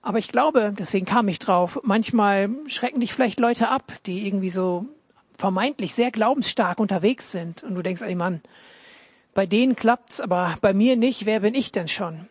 Aber 0.00 0.18
ich 0.18 0.28
glaube, 0.28 0.72
deswegen 0.78 1.06
kam 1.06 1.28
ich 1.28 1.38
drauf, 1.38 1.80
manchmal 1.82 2.50
schrecken 2.66 3.00
dich 3.00 3.12
vielleicht 3.12 3.40
Leute 3.40 3.68
ab, 3.68 3.92
die 4.06 4.26
irgendwie 4.26 4.50
so 4.50 4.86
vermeintlich 5.36 5.94
sehr 5.94 6.10
glaubensstark 6.10 6.78
unterwegs 6.78 7.32
sind. 7.32 7.62
Und 7.62 7.74
du 7.74 7.82
denkst, 7.82 8.02
ey 8.02 8.14
Mann, 8.14 8.40
bei 9.34 9.46
denen 9.46 9.76
klappt's, 9.76 10.20
aber 10.20 10.56
bei 10.60 10.72
mir 10.72 10.96
nicht. 10.96 11.26
Wer 11.26 11.40
bin 11.40 11.54
ich 11.54 11.72
denn 11.72 11.88
schon? 11.88 12.28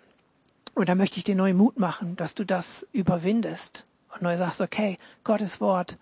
Und 0.76 0.90
da 0.90 0.96
möchte 0.96 1.18
ich 1.18 1.24
dir 1.24 1.36
neuen 1.36 1.58
Mut 1.58 1.80
machen, 1.80 2.16
dass 2.16 2.36
du 2.36 2.46
das 2.46 2.88
überwindest 2.92 3.86
und 4.14 4.22
neu 4.22 4.38
sagst, 4.38 4.62
okay, 4.62 4.98
Gottes 5.24 5.60
Wort 5.62 5.96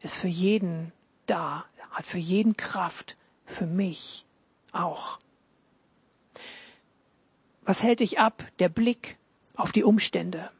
ist 0.00 0.16
für 0.16 0.28
jeden 0.28 0.92
da, 1.26 1.64
hat 1.90 2.06
für 2.06 2.18
jeden 2.18 2.56
Kraft, 2.56 3.16
für 3.44 3.66
mich 3.66 4.24
auch. 4.72 5.18
Was 7.62 7.82
hält 7.82 8.00
dich 8.00 8.18
ab? 8.18 8.44
Der 8.58 8.68
Blick 8.68 9.16
auf 9.56 9.72
die 9.72 9.84
Umstände. 9.84 10.50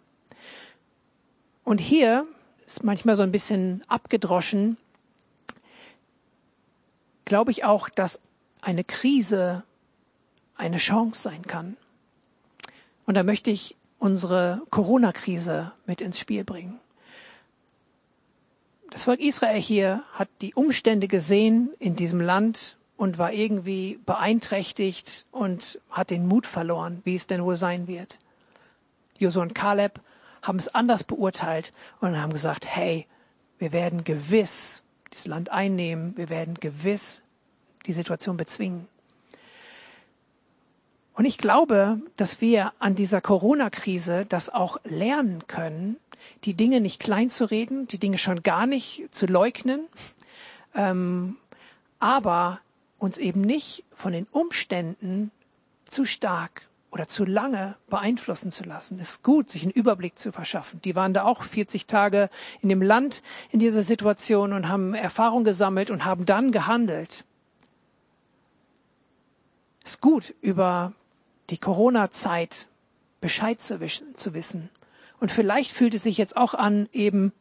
Und 1.64 1.78
hier 1.78 2.26
ist 2.66 2.84
manchmal 2.84 3.16
so 3.16 3.22
ein 3.22 3.32
bisschen 3.32 3.82
abgedroschen, 3.88 4.76
glaube 7.24 7.50
ich 7.50 7.64
auch, 7.64 7.88
dass 7.88 8.20
eine 8.60 8.84
Krise 8.84 9.64
eine 10.56 10.78
Chance 10.78 11.22
sein 11.22 11.42
kann. 11.42 11.76
Und 13.06 13.14
da 13.14 13.22
möchte 13.22 13.50
ich 13.50 13.76
unsere 13.98 14.62
Corona-Krise 14.70 15.72
mit 15.86 16.00
ins 16.00 16.18
Spiel 16.18 16.44
bringen. 16.44 16.80
Das 18.90 19.04
Volk 19.04 19.20
Israel 19.20 19.60
hier 19.60 20.02
hat 20.14 20.28
die 20.40 20.54
Umstände 20.54 21.06
gesehen 21.06 21.70
in 21.78 21.94
diesem 21.94 22.20
Land 22.20 22.76
und 23.00 23.16
war 23.16 23.32
irgendwie 23.32 23.98
beeinträchtigt 24.04 25.24
und 25.30 25.80
hat 25.88 26.10
den 26.10 26.28
Mut 26.28 26.46
verloren, 26.46 27.00
wie 27.04 27.16
es 27.16 27.26
denn 27.26 27.42
wohl 27.42 27.56
sein 27.56 27.88
wird. 27.88 28.18
Josua 29.18 29.42
und 29.42 29.54
Kaleb 29.54 30.00
haben 30.42 30.58
es 30.58 30.74
anders 30.74 31.02
beurteilt 31.02 31.70
und 32.02 32.20
haben 32.20 32.34
gesagt, 32.34 32.66
hey, 32.66 33.06
wir 33.58 33.72
werden 33.72 34.04
gewiss 34.04 34.82
dieses 35.10 35.26
Land 35.26 35.48
einnehmen, 35.50 36.14
wir 36.18 36.28
werden 36.28 36.56
gewiss 36.60 37.22
die 37.86 37.94
Situation 37.94 38.36
bezwingen. 38.36 38.86
Und 41.14 41.24
ich 41.24 41.38
glaube, 41.38 42.02
dass 42.18 42.42
wir 42.42 42.74
an 42.80 42.96
dieser 42.96 43.22
Corona-Krise 43.22 44.26
das 44.26 44.50
auch 44.50 44.76
lernen 44.84 45.46
können, 45.46 45.96
die 46.44 46.52
Dinge 46.52 46.82
nicht 46.82 47.00
klein 47.00 47.30
zu 47.30 47.46
reden, 47.46 47.88
die 47.88 47.98
Dinge 47.98 48.18
schon 48.18 48.42
gar 48.42 48.66
nicht 48.66 49.08
zu 49.10 49.24
leugnen, 49.24 49.86
ähm, 50.74 51.38
aber 51.98 52.60
uns 53.00 53.18
eben 53.18 53.40
nicht 53.40 53.84
von 53.90 54.12
den 54.12 54.26
Umständen 54.30 55.32
zu 55.86 56.04
stark 56.04 56.68
oder 56.92 57.08
zu 57.08 57.24
lange 57.24 57.76
beeinflussen 57.88 58.50
zu 58.50 58.64
lassen. 58.64 58.98
Es 59.00 59.12
ist 59.12 59.22
gut, 59.22 59.48
sich 59.48 59.62
einen 59.62 59.72
Überblick 59.72 60.18
zu 60.18 60.32
verschaffen. 60.32 60.80
Die 60.82 60.94
waren 60.94 61.14
da 61.14 61.24
auch 61.24 61.42
40 61.42 61.86
Tage 61.86 62.28
in 62.62 62.68
dem 62.68 62.82
Land 62.82 63.22
in 63.50 63.58
dieser 63.58 63.82
Situation 63.82 64.52
und 64.52 64.68
haben 64.68 64.94
Erfahrung 64.94 65.44
gesammelt 65.44 65.90
und 65.90 66.04
haben 66.04 66.26
dann 66.26 66.52
gehandelt. 66.52 67.24
Es 69.84 69.92
ist 69.92 70.00
gut, 70.00 70.34
über 70.40 70.92
die 71.48 71.58
Corona-Zeit 71.58 72.68
Bescheid 73.20 73.60
zu, 73.60 73.78
zu 74.16 74.34
wissen. 74.34 74.68
Und 75.20 75.30
vielleicht 75.30 75.72
fühlt 75.72 75.94
es 75.94 76.02
sich 76.02 76.18
jetzt 76.18 76.36
auch 76.36 76.54
an, 76.54 76.88
eben 76.92 77.32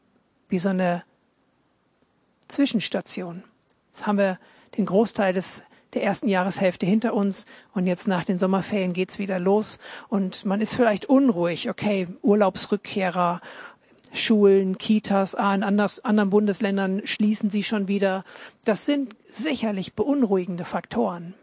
wie 0.47 0.59
so 0.59 0.69
eine 0.69 1.03
Zwischenstation. 2.47 3.43
Jetzt 3.91 4.05
haben 4.05 4.17
wir 4.17 4.39
den 4.77 4.85
Großteil 4.85 5.33
des 5.33 5.63
der 5.93 6.03
ersten 6.03 6.27
Jahreshälfte 6.27 6.85
hinter 6.85 7.13
uns 7.13 7.45
und 7.73 7.87
jetzt 7.87 8.07
nach 8.07 8.23
den 8.23 8.37
Sommerferien 8.37 8.93
geht's 8.93 9.17
wieder 9.17 9.39
los 9.39 9.79
und 10.07 10.45
man 10.45 10.61
ist 10.61 10.75
vielleicht 10.75 11.05
unruhig. 11.05 11.69
Okay, 11.69 12.07
Urlaubsrückkehrer, 12.21 13.41
Schulen, 14.13 14.77
Kitas, 14.77 15.35
ah, 15.35 15.53
in 15.53 15.63
anders, 15.63 16.03
anderen 16.05 16.29
Bundesländern 16.29 17.01
schließen 17.05 17.49
sie 17.49 17.63
schon 17.63 17.87
wieder. 17.87 18.23
Das 18.65 18.85
sind 18.85 19.15
sicherlich 19.31 19.93
beunruhigende 19.93 20.65
Faktoren. 20.65 21.33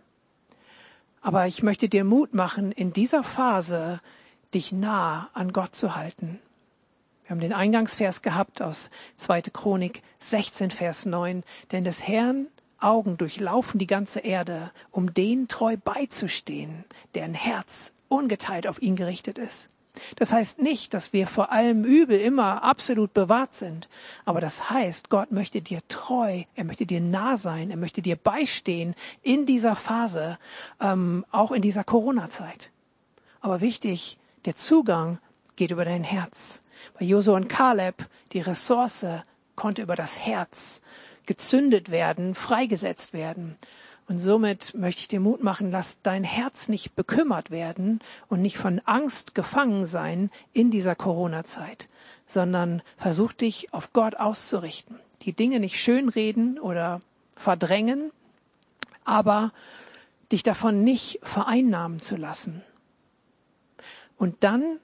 Aber 1.22 1.46
ich 1.46 1.62
möchte 1.62 1.88
dir 1.88 2.04
Mut 2.04 2.34
machen, 2.34 2.70
in 2.70 2.92
dieser 2.92 3.24
Phase 3.24 4.00
dich 4.54 4.70
nah 4.70 5.28
an 5.32 5.52
Gott 5.52 5.74
zu 5.74 5.96
halten. 5.96 6.38
Wir 7.24 7.30
haben 7.30 7.40
den 7.40 7.52
Eingangsvers 7.52 8.22
gehabt 8.22 8.62
aus 8.62 8.90
2. 9.16 9.42
Chronik 9.52 10.02
16, 10.20 10.70
Vers 10.70 11.06
9. 11.06 11.42
Denn 11.72 11.82
des 11.82 12.06
Herrn 12.06 12.46
Augen 12.78 13.16
durchlaufen 13.16 13.78
die 13.78 13.86
ganze 13.86 14.20
Erde, 14.20 14.70
um 14.90 15.14
den 15.14 15.48
treu 15.48 15.76
beizustehen, 15.76 16.84
deren 17.14 17.34
Herz 17.34 17.92
ungeteilt 18.08 18.66
auf 18.66 18.80
ihn 18.80 18.96
gerichtet 18.96 19.38
ist. 19.38 19.68
Das 20.16 20.32
heißt 20.32 20.60
nicht, 20.60 20.94
dass 20.94 21.12
wir 21.12 21.26
vor 21.26 21.52
allem 21.52 21.84
Übel 21.84 22.20
immer 22.20 22.62
absolut 22.62 23.14
bewahrt 23.14 23.54
sind, 23.54 23.88
aber 24.24 24.40
das 24.40 24.70
heißt, 24.70 25.08
Gott 25.08 25.32
möchte 25.32 25.62
dir 25.62 25.80
treu, 25.88 26.42
er 26.54 26.64
möchte 26.64 26.86
dir 26.86 27.00
nah 27.00 27.36
sein, 27.36 27.70
er 27.70 27.76
möchte 27.76 28.02
dir 28.02 28.16
beistehen 28.16 28.94
in 29.22 29.46
dieser 29.46 29.74
Phase, 29.74 30.36
ähm, 30.80 31.24
auch 31.30 31.50
in 31.52 31.62
dieser 31.62 31.84
Corona-Zeit. 31.84 32.72
Aber 33.40 33.60
wichtig, 33.60 34.16
der 34.44 34.56
Zugang 34.56 35.18
geht 35.56 35.70
über 35.70 35.84
dein 35.84 36.04
Herz. 36.04 36.60
Bei 36.98 37.04
Josua 37.04 37.36
und 37.36 37.48
Kaleb, 37.48 38.06
die 38.32 38.40
Ressource 38.40 39.06
konnte 39.54 39.82
über 39.82 39.96
das 39.96 40.18
Herz 40.18 40.82
gezündet 41.26 41.90
werden, 41.90 42.34
freigesetzt 42.34 43.12
werden. 43.12 43.56
Und 44.08 44.20
somit 44.20 44.74
möchte 44.74 45.00
ich 45.00 45.08
dir 45.08 45.20
Mut 45.20 45.42
machen, 45.42 45.72
lass 45.72 46.00
dein 46.02 46.22
Herz 46.22 46.68
nicht 46.68 46.94
bekümmert 46.94 47.50
werden 47.50 48.00
und 48.28 48.40
nicht 48.40 48.56
von 48.56 48.80
Angst 48.84 49.34
gefangen 49.34 49.86
sein 49.86 50.30
in 50.52 50.70
dieser 50.70 50.94
Corona-Zeit, 50.94 51.88
sondern 52.26 52.82
versuch 52.96 53.32
dich 53.32 53.74
auf 53.74 53.92
Gott 53.92 54.14
auszurichten. 54.14 55.00
Die 55.22 55.32
Dinge 55.32 55.58
nicht 55.58 55.80
schönreden 55.80 56.60
oder 56.60 57.00
verdrängen, 57.34 58.12
aber 59.04 59.52
dich 60.30 60.44
davon 60.44 60.84
nicht 60.84 61.18
vereinnahmen 61.22 62.00
zu 62.00 62.16
lassen. 62.16 62.62
Und 64.16 64.44
dann 64.44 64.78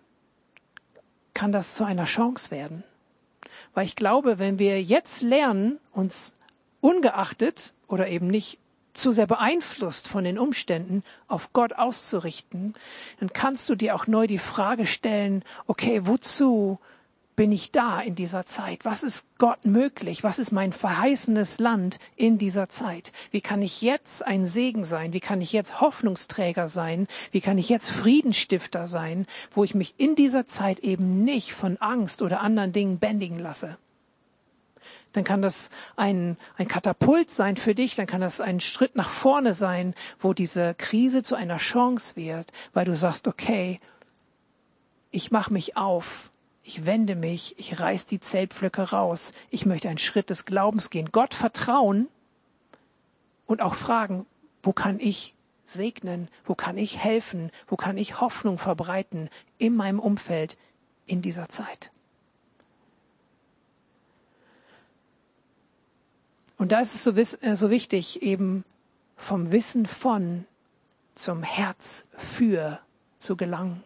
kann 1.32 1.52
das 1.52 1.74
zu 1.74 1.84
einer 1.84 2.04
Chance 2.04 2.50
werden. 2.50 2.84
Weil 3.74 3.86
ich 3.86 3.96
glaube, 3.96 4.38
wenn 4.38 4.58
wir 4.58 4.82
jetzt 4.82 5.22
lernen, 5.22 5.78
uns 5.92 6.34
ungeachtet 6.80 7.72
oder 7.86 8.08
eben 8.08 8.26
nicht 8.26 8.58
zu 8.92 9.12
sehr 9.12 9.26
beeinflusst 9.26 10.08
von 10.08 10.24
den 10.24 10.38
Umständen 10.38 11.02
auf 11.28 11.52
Gott 11.52 11.72
auszurichten, 11.72 12.74
dann 13.20 13.32
kannst 13.32 13.68
du 13.70 13.74
dir 13.74 13.94
auch 13.94 14.06
neu 14.06 14.26
die 14.26 14.38
Frage 14.38 14.86
stellen, 14.86 15.44
okay, 15.66 16.02
wozu 16.04 16.78
bin 17.34 17.50
ich 17.50 17.70
da 17.70 18.00
in 18.00 18.14
dieser 18.14 18.44
Zeit? 18.44 18.84
Was 18.84 19.02
ist 19.02 19.26
Gott 19.38 19.64
möglich? 19.64 20.22
Was 20.22 20.38
ist 20.38 20.52
mein 20.52 20.72
verheißenes 20.72 21.58
Land 21.58 21.98
in 22.14 22.38
dieser 22.38 22.68
Zeit? 22.68 23.12
Wie 23.30 23.40
kann 23.40 23.62
ich 23.62 23.80
jetzt 23.80 24.26
ein 24.26 24.44
Segen 24.44 24.84
sein? 24.84 25.12
Wie 25.12 25.20
kann 25.20 25.40
ich 25.40 25.52
jetzt 25.52 25.80
Hoffnungsträger 25.80 26.68
sein? 26.68 27.08
Wie 27.30 27.40
kann 27.40 27.58
ich 27.58 27.68
jetzt 27.68 27.90
Friedensstifter 27.90 28.86
sein, 28.86 29.26
wo 29.50 29.64
ich 29.64 29.74
mich 29.74 29.94
in 29.96 30.14
dieser 30.14 30.46
Zeit 30.46 30.80
eben 30.80 31.24
nicht 31.24 31.52
von 31.52 31.78
Angst 31.78 32.20
oder 32.20 32.40
anderen 32.40 32.72
Dingen 32.72 32.98
bändigen 32.98 33.38
lasse? 33.38 33.78
Dann 35.12 35.24
kann 35.24 35.42
das 35.42 35.70
ein, 35.96 36.36
ein 36.56 36.68
Katapult 36.68 37.30
sein 37.30 37.56
für 37.56 37.74
dich, 37.74 37.96
dann 37.96 38.06
kann 38.06 38.22
das 38.22 38.40
ein 38.40 38.60
Schritt 38.60 38.96
nach 38.96 39.10
vorne 39.10 39.52
sein, 39.52 39.94
wo 40.18 40.32
diese 40.32 40.74
Krise 40.74 41.22
zu 41.22 41.34
einer 41.34 41.58
Chance 41.58 42.16
wird, 42.16 42.50
weil 42.72 42.86
du 42.86 42.96
sagst, 42.96 43.26
okay, 43.26 43.78
ich 45.10 45.30
mache 45.30 45.52
mich 45.52 45.76
auf 45.76 46.31
ich 46.62 46.86
wende 46.86 47.16
mich, 47.16 47.58
ich 47.58 47.80
reiß 47.80 48.06
die 48.06 48.20
Zeltpflöcke 48.20 48.90
raus. 48.90 49.32
Ich 49.50 49.66
möchte 49.66 49.88
einen 49.88 49.98
Schritt 49.98 50.30
des 50.30 50.44
Glaubens 50.44 50.90
gehen. 50.90 51.10
Gott 51.10 51.34
vertrauen 51.34 52.08
und 53.46 53.60
auch 53.60 53.74
fragen, 53.74 54.26
wo 54.62 54.72
kann 54.72 55.00
ich 55.00 55.34
segnen? 55.64 56.28
Wo 56.44 56.54
kann 56.54 56.78
ich 56.78 56.98
helfen? 56.98 57.50
Wo 57.66 57.76
kann 57.76 57.96
ich 57.96 58.20
Hoffnung 58.20 58.58
verbreiten 58.58 59.28
in 59.58 59.74
meinem 59.74 59.98
Umfeld 59.98 60.56
in 61.06 61.20
dieser 61.20 61.48
Zeit? 61.48 61.90
Und 66.58 66.70
da 66.70 66.80
ist 66.80 66.94
es 66.94 67.02
so, 67.02 67.10
äh, 67.10 67.56
so 67.56 67.70
wichtig, 67.70 68.22
eben 68.22 68.64
vom 69.16 69.50
Wissen 69.50 69.86
von 69.86 70.46
zum 71.16 71.42
Herz 71.42 72.04
für 72.16 72.78
zu 73.18 73.36
gelangen. 73.36 73.82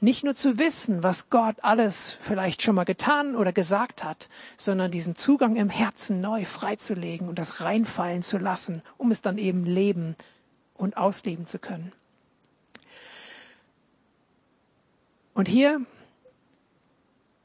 Nicht 0.00 0.22
nur 0.22 0.36
zu 0.36 0.58
wissen, 0.58 1.02
was 1.02 1.28
Gott 1.28 1.56
alles 1.62 2.16
vielleicht 2.22 2.62
schon 2.62 2.76
mal 2.76 2.84
getan 2.84 3.34
oder 3.34 3.52
gesagt 3.52 4.04
hat, 4.04 4.28
sondern 4.56 4.92
diesen 4.92 5.16
Zugang 5.16 5.56
im 5.56 5.70
Herzen 5.70 6.20
neu 6.20 6.44
freizulegen 6.44 7.28
und 7.28 7.38
das 7.38 7.60
reinfallen 7.60 8.22
zu 8.22 8.38
lassen, 8.38 8.82
um 8.96 9.10
es 9.10 9.22
dann 9.22 9.38
eben 9.38 9.64
leben 9.64 10.14
und 10.74 10.96
ausleben 10.96 11.46
zu 11.46 11.58
können. 11.58 11.92
Und 15.34 15.48
hier 15.48 15.80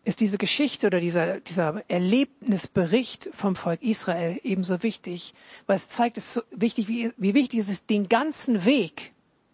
ist 0.04 0.20
diese 0.20 0.38
Geschichte 0.38 0.88
oder 0.88 1.00
dieser, 1.00 1.40
dieser 1.40 1.82
Erlebnisbericht 1.88 3.30
vom 3.34 3.56
Volk 3.56 3.82
Israel 3.82 4.40
ebenso 4.44 4.84
wichtig, 4.84 5.34
weil 5.66 5.78
es 5.78 5.88
zeigt, 5.88 6.18
es 6.18 6.34
so 6.34 6.42
wichtig, 6.52 6.88
wie, 6.88 7.12
wie 7.18 7.34
wichtig 7.34 7.60
es 7.60 7.70
ist, 7.70 7.90
den 7.90 8.10
ganzen 8.10 8.66
Weg 8.66 9.12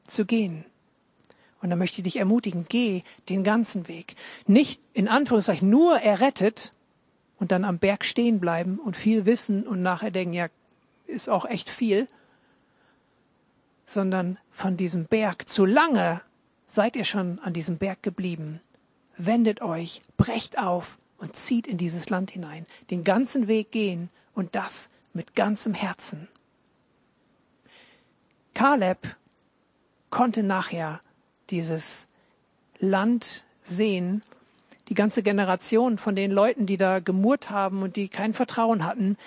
zu 0.07 0.25
gehen. 0.25 0.65
Und 1.61 1.69
da 1.69 1.75
möchte 1.75 1.97
ich 1.97 2.03
dich 2.03 2.17
ermutigen, 2.17 2.65
geh 2.69 3.03
den 3.27 3.43
ganzen 3.43 3.87
Weg. 3.87 4.15
Nicht 4.47 4.81
in 4.93 5.07
Anführungszeichen 5.07 5.69
nur 5.69 5.99
errettet 5.99 6.71
und 7.37 7.51
dann 7.51 7.65
am 7.65 7.79
Berg 7.79 8.05
stehen 8.05 8.39
bleiben 8.39 8.79
und 8.79 8.95
viel 8.95 9.25
wissen 9.25 9.67
und 9.67 9.81
nachher 9.81 10.11
denken, 10.11 10.33
ja, 10.33 10.47
ist 11.07 11.29
auch 11.29 11.45
echt 11.45 11.69
viel, 11.69 12.07
sondern 13.85 14.37
von 14.51 14.77
diesem 14.77 15.05
Berg 15.05 15.49
zu 15.49 15.65
lange 15.65 16.21
seid 16.65 16.95
ihr 16.95 17.05
schon 17.05 17.39
an 17.39 17.53
diesem 17.53 17.77
Berg 17.77 18.03
geblieben. 18.03 18.61
Wendet 19.17 19.61
euch, 19.61 20.01
brecht 20.17 20.59
auf 20.59 20.95
und 21.17 21.35
zieht 21.35 21.67
in 21.67 21.77
dieses 21.77 22.09
Land 22.09 22.31
hinein. 22.31 22.65
Den 22.91 23.03
ganzen 23.03 23.47
Weg 23.47 23.71
gehen 23.71 24.09
und 24.33 24.55
das 24.55 24.89
mit 25.13 25.35
ganzem 25.35 25.73
Herzen. 25.73 26.27
Kaleb 28.53 29.15
konnte 30.09 30.43
nachher 30.43 31.01
dieses 31.49 32.07
Land 32.79 33.43
sehen, 33.61 34.21
die 34.87 34.95
ganze 34.95 35.21
Generation 35.21 35.97
von 35.97 36.15
den 36.15 36.31
Leuten, 36.31 36.65
die 36.65 36.77
da 36.77 36.99
gemurrt 36.99 37.49
haben 37.49 37.83
und 37.83 37.95
die 37.95 38.09
kein 38.09 38.33
Vertrauen 38.33 38.85
hatten, 38.85 39.17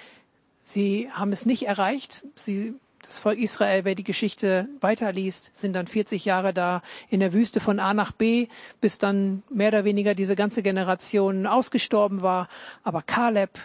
sie 0.61 1.09
haben 1.13 1.33
es 1.33 1.47
nicht 1.47 1.67
erreicht. 1.67 2.25
Sie, 2.35 2.75
das 3.03 3.19
Volk 3.19 3.39
Israel, 3.39 3.85
wer 3.85 3.95
die 3.95 4.05
Geschichte 4.05 4.69
weiterliest, 4.81 5.53
sind 5.55 5.75
dann 5.75 5.87
40 5.87 6.25
Jahre 6.25 6.53
da 6.53 6.83
in 7.09 7.21
der 7.21 7.33
Wüste 7.33 7.61
von 7.61 7.79
A 7.79 7.95
nach 7.95 8.13
B, 8.13 8.49
bis 8.81 8.99
dann 8.99 9.43
mehr 9.51 9.69
oder 9.69 9.85
weniger 9.85 10.15
diese 10.15 10.35
ganze 10.35 10.63
Generation 10.63 11.47
ausgestorben 11.47 12.23
war. 12.23 12.49
Aber 12.83 13.03
Kaleb, 13.03 13.59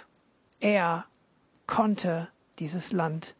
er 0.59 1.05
konnte 1.65 2.27
dieses 2.59 2.91
Land 2.91 3.35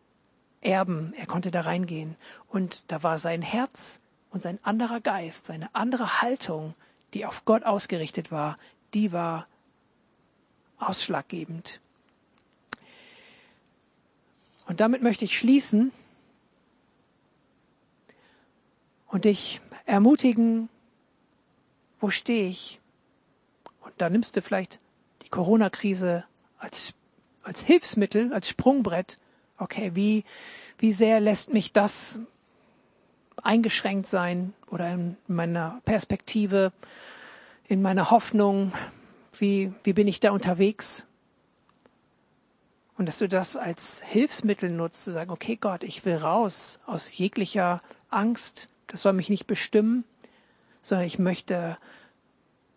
erben, 0.62 1.14
er 1.18 1.28
konnte 1.28 1.52
da 1.52 1.62
reingehen. 1.62 2.16
Und 2.48 2.84
da 2.88 3.04
war 3.04 3.20
sein 3.20 3.42
Herz 3.42 4.00
und 4.32 4.44
sein 4.44 4.60
anderer 4.64 5.00
Geist, 5.02 5.46
seine 5.46 5.74
andere 5.74 6.22
Haltung, 6.22 6.74
die 7.14 7.26
auf 7.26 7.46
Gott 7.46 7.64
ausgerichtet 7.64 8.32
war, 8.32 8.56
die 8.94 9.12
war 9.12 9.46
ausschlaggebend. 10.80 11.80
Und 14.68 14.82
damit 14.82 15.02
möchte 15.02 15.26
ich 15.26 15.38
schließen 15.38 15.92
und 19.08 19.26
dich 19.26 19.62
ermutigen, 19.86 20.70
wo 22.00 22.10
stehe 22.10 22.50
ich? 22.50 22.80
Und 23.82 23.94
da 23.98 24.10
nimmst 24.10 24.36
du 24.36 24.42
vielleicht 24.42 24.80
die 25.24 25.30
Corona-Krise 25.30 26.26
als, 26.60 26.94
als 27.44 27.62
Hilfsmittel, 27.62 28.34
als 28.34 28.50
Sprungbrett. 28.50 29.16
Okay, 29.58 29.92
wie, 29.96 30.26
wie 30.78 30.92
sehr 30.92 31.20
lässt 31.20 31.54
mich 31.54 31.72
das 31.72 32.20
eingeschränkt 33.44 34.08
sein 34.08 34.54
oder 34.70 34.92
in 34.92 35.18
meiner 35.28 35.82
Perspektive, 35.86 36.72
in 37.68 37.82
meiner 37.82 38.12
Hoffnung, 38.12 38.74
wie, 39.40 39.70
wie 39.84 39.94
bin 39.94 40.08
ich 40.08 40.20
da 40.20 40.32
unterwegs? 40.32 41.06
Und 42.98 43.06
dass 43.06 43.20
du 43.20 43.28
das 43.28 43.56
als 43.56 44.02
Hilfsmittel 44.04 44.72
nutzt, 44.72 45.04
zu 45.04 45.12
sagen, 45.12 45.30
okay 45.30 45.56
Gott, 45.56 45.84
ich 45.84 46.04
will 46.04 46.16
raus 46.16 46.80
aus 46.88 47.16
jeglicher 47.16 47.80
Angst, 48.10 48.70
das 48.88 49.04
soll 49.04 49.14
mich 49.14 49.30
nicht 49.30 49.46
bestimmen, 49.46 50.04
sondern 50.82 51.06
ich 51.06 51.20
möchte 51.20 51.78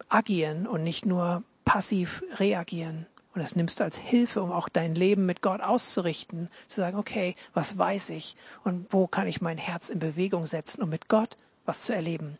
agieren 0.09 0.67
und 0.67 0.83
nicht 0.83 1.07
nur 1.07 1.43
passiv 1.65 2.23
reagieren. 2.35 3.07
Und 3.35 3.41
das 3.41 3.55
nimmst 3.55 3.79
du 3.79 3.85
als 3.85 3.97
Hilfe, 3.97 4.43
um 4.43 4.51
auch 4.51 4.69
dein 4.69 4.95
Leben 4.95 5.25
mit 5.25 5.41
Gott 5.41 5.61
auszurichten, 5.61 6.49
zu 6.67 6.81
sagen, 6.81 6.99
okay, 6.99 7.35
was 7.55 7.79
weiß 7.79 8.11
ich 8.11 8.35
und 8.65 8.87
wo 8.91 9.07
kann 9.07 9.29
ich 9.29 9.41
mein 9.41 9.59
Herz 9.59 9.89
in 9.89 10.01
Bewegung 10.01 10.47
setzen, 10.47 10.83
um 10.83 10.89
mit 10.89 11.09
Gott 11.09 11.37
was 11.65 11.83
zu 11.83 11.95
erleben. 11.95 12.35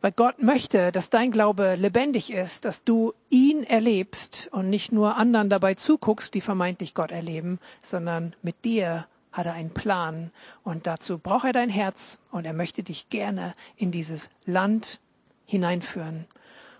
Weil 0.00 0.12
Gott 0.12 0.42
möchte, 0.42 0.92
dass 0.92 1.10
dein 1.10 1.30
Glaube 1.30 1.74
lebendig 1.74 2.32
ist, 2.32 2.64
dass 2.64 2.84
du 2.84 3.12
ihn 3.28 3.64
erlebst 3.64 4.48
und 4.50 4.70
nicht 4.70 4.92
nur 4.92 5.16
anderen 5.16 5.50
dabei 5.50 5.74
zuguckst, 5.74 6.32
die 6.34 6.40
vermeintlich 6.40 6.94
Gott 6.94 7.10
erleben, 7.10 7.58
sondern 7.82 8.34
mit 8.42 8.64
dir 8.64 9.06
hat 9.30 9.46
er 9.46 9.52
einen 9.52 9.74
Plan 9.74 10.32
und 10.64 10.86
dazu 10.86 11.18
braucht 11.18 11.44
er 11.44 11.52
dein 11.52 11.68
Herz 11.68 12.20
und 12.32 12.46
er 12.46 12.54
möchte 12.54 12.82
dich 12.82 13.10
gerne 13.10 13.52
in 13.76 13.92
dieses 13.92 14.30
Land 14.46 15.00
hineinführen. 15.46 16.26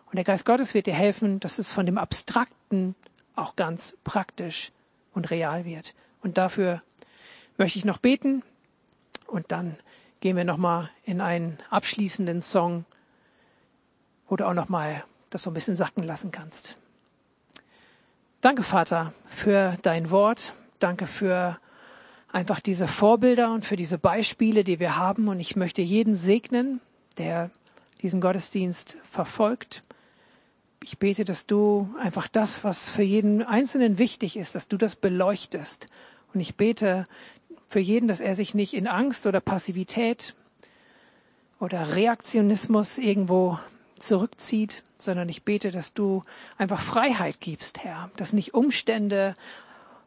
Und 0.06 0.16
der 0.16 0.24
Geist 0.24 0.46
Gottes 0.46 0.74
wird 0.74 0.86
dir 0.86 0.94
helfen, 0.94 1.38
dass 1.38 1.58
es 1.58 1.72
von 1.72 1.86
dem 1.86 1.98
Abstrakten 1.98 2.96
auch 3.40 3.56
ganz 3.56 3.96
praktisch 4.04 4.70
und 5.12 5.30
real 5.30 5.64
wird. 5.64 5.94
Und 6.22 6.38
dafür 6.38 6.82
möchte 7.56 7.78
ich 7.78 7.84
noch 7.84 7.98
beten 7.98 8.42
und 9.26 9.52
dann 9.52 9.76
gehen 10.20 10.36
wir 10.36 10.44
nochmal 10.44 10.90
in 11.04 11.20
einen 11.20 11.58
abschließenden 11.70 12.42
Song, 12.42 12.84
wo 14.28 14.36
du 14.36 14.46
auch 14.46 14.54
nochmal 14.54 15.04
das 15.30 15.42
so 15.42 15.50
ein 15.50 15.54
bisschen 15.54 15.76
sacken 15.76 16.04
lassen 16.04 16.30
kannst. 16.30 16.76
Danke, 18.40 18.62
Vater, 18.62 19.12
für 19.26 19.76
dein 19.82 20.10
Wort. 20.10 20.54
Danke 20.78 21.06
für 21.06 21.58
einfach 22.32 22.60
diese 22.60 22.88
Vorbilder 22.88 23.52
und 23.52 23.64
für 23.64 23.76
diese 23.76 23.98
Beispiele, 23.98 24.64
die 24.64 24.80
wir 24.80 24.96
haben. 24.96 25.28
Und 25.28 25.40
ich 25.40 25.56
möchte 25.56 25.82
jeden 25.82 26.14
segnen, 26.14 26.80
der 27.18 27.50
diesen 28.00 28.20
Gottesdienst 28.20 28.96
verfolgt 29.10 29.82
ich 30.82 30.98
bete, 30.98 31.24
dass 31.24 31.46
du 31.46 31.88
einfach 31.98 32.26
das, 32.28 32.64
was 32.64 32.88
für 32.88 33.02
jeden 33.02 33.42
Einzelnen 33.42 33.98
wichtig 33.98 34.36
ist, 34.36 34.54
dass 34.54 34.68
du 34.68 34.76
das 34.76 34.96
beleuchtest. 34.96 35.86
Und 36.32 36.40
ich 36.40 36.56
bete 36.56 37.04
für 37.68 37.80
jeden, 37.80 38.08
dass 38.08 38.20
er 38.20 38.34
sich 38.34 38.54
nicht 38.54 38.74
in 38.74 38.86
Angst 38.88 39.26
oder 39.26 39.40
Passivität 39.40 40.34
oder 41.58 41.94
Reaktionismus 41.94 42.96
irgendwo 42.96 43.58
zurückzieht, 43.98 44.82
sondern 44.96 45.28
ich 45.28 45.44
bete, 45.44 45.70
dass 45.70 45.92
du 45.92 46.22
einfach 46.56 46.80
Freiheit 46.80 47.40
gibst, 47.40 47.84
Herr, 47.84 48.10
dass 48.16 48.32
nicht 48.32 48.54
Umstände 48.54 49.34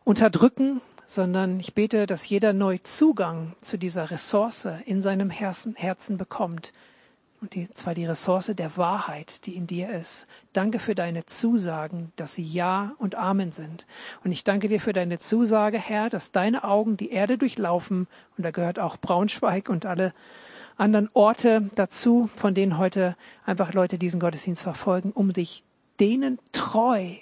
unterdrücken, 0.04 0.82
sondern 1.06 1.60
ich 1.60 1.76
bete, 1.76 2.08
dass 2.08 2.28
jeder 2.28 2.54
neu 2.54 2.80
Zugang 2.80 3.54
zu 3.62 3.78
dieser 3.78 4.10
Ressource 4.10 4.68
in 4.86 5.04
seinem 5.04 5.30
Herzen 5.30 6.18
bekommt, 6.18 6.74
und 7.44 7.56
die, 7.56 7.68
zwar 7.74 7.94
die 7.94 8.06
Ressource 8.06 8.54
der 8.56 8.78
Wahrheit, 8.78 9.46
die 9.46 9.58
in 9.58 9.68
dir 9.68 9.90
ist. 9.90 10.28
Danke 10.54 10.80
für 10.80 10.96
deine 10.96 11.26
Zusagen, 11.26 12.14
dass 12.16 12.36
sie 12.36 12.42
Ja 12.42 12.94
und 13.00 13.16
Amen 13.16 13.52
sind. 13.52 13.86
Und 14.24 14.32
ich 14.32 14.46
danke 14.46 14.70
dir 14.70 14.80
für 14.80 14.94
deine 14.94 15.20
Zusage, 15.20 15.78
Herr, 15.78 16.10
dass 16.10 16.32
deine 16.32 16.64
Augen 16.64 16.96
die 16.96 17.12
Erde 17.12 17.38
durchlaufen, 17.38 18.08
und 18.38 18.46
da 18.46 18.52
gehört 18.52 18.80
auch 18.80 18.96
Braunschweig 18.96 19.68
und 19.68 19.86
alle 19.86 20.14
anderen 20.78 21.10
Orte 21.12 21.70
dazu, 21.76 22.30
von 22.34 22.56
denen 22.56 22.78
heute 22.78 23.14
einfach 23.46 23.74
Leute 23.74 23.98
diesen 23.98 24.22
Gottesdienst 24.22 24.62
verfolgen, 24.62 25.12
um 25.12 25.34
dich 25.34 25.66
denen 26.00 26.40
treu 26.54 27.16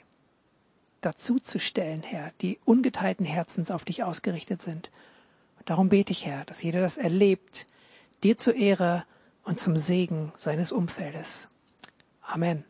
dazuzustellen, 1.01 2.03
Herr, 2.03 2.31
die 2.41 2.59
ungeteilten 2.63 3.25
Herzens 3.25 3.71
auf 3.71 3.85
dich 3.85 4.03
ausgerichtet 4.03 4.61
sind. 4.61 4.91
Und 5.57 5.67
darum 5.71 5.89
bete 5.89 6.11
ich, 6.11 6.27
Herr, 6.27 6.45
dass 6.45 6.61
jeder 6.61 6.79
das 6.79 6.97
erlebt, 6.97 7.65
dir 8.21 8.37
zur 8.37 8.53
Ehre 8.53 9.03
und 9.43 9.59
zum 9.59 9.77
Segen 9.77 10.31
seines 10.37 10.71
Umfeldes. 10.71 11.47
Amen. 12.21 12.63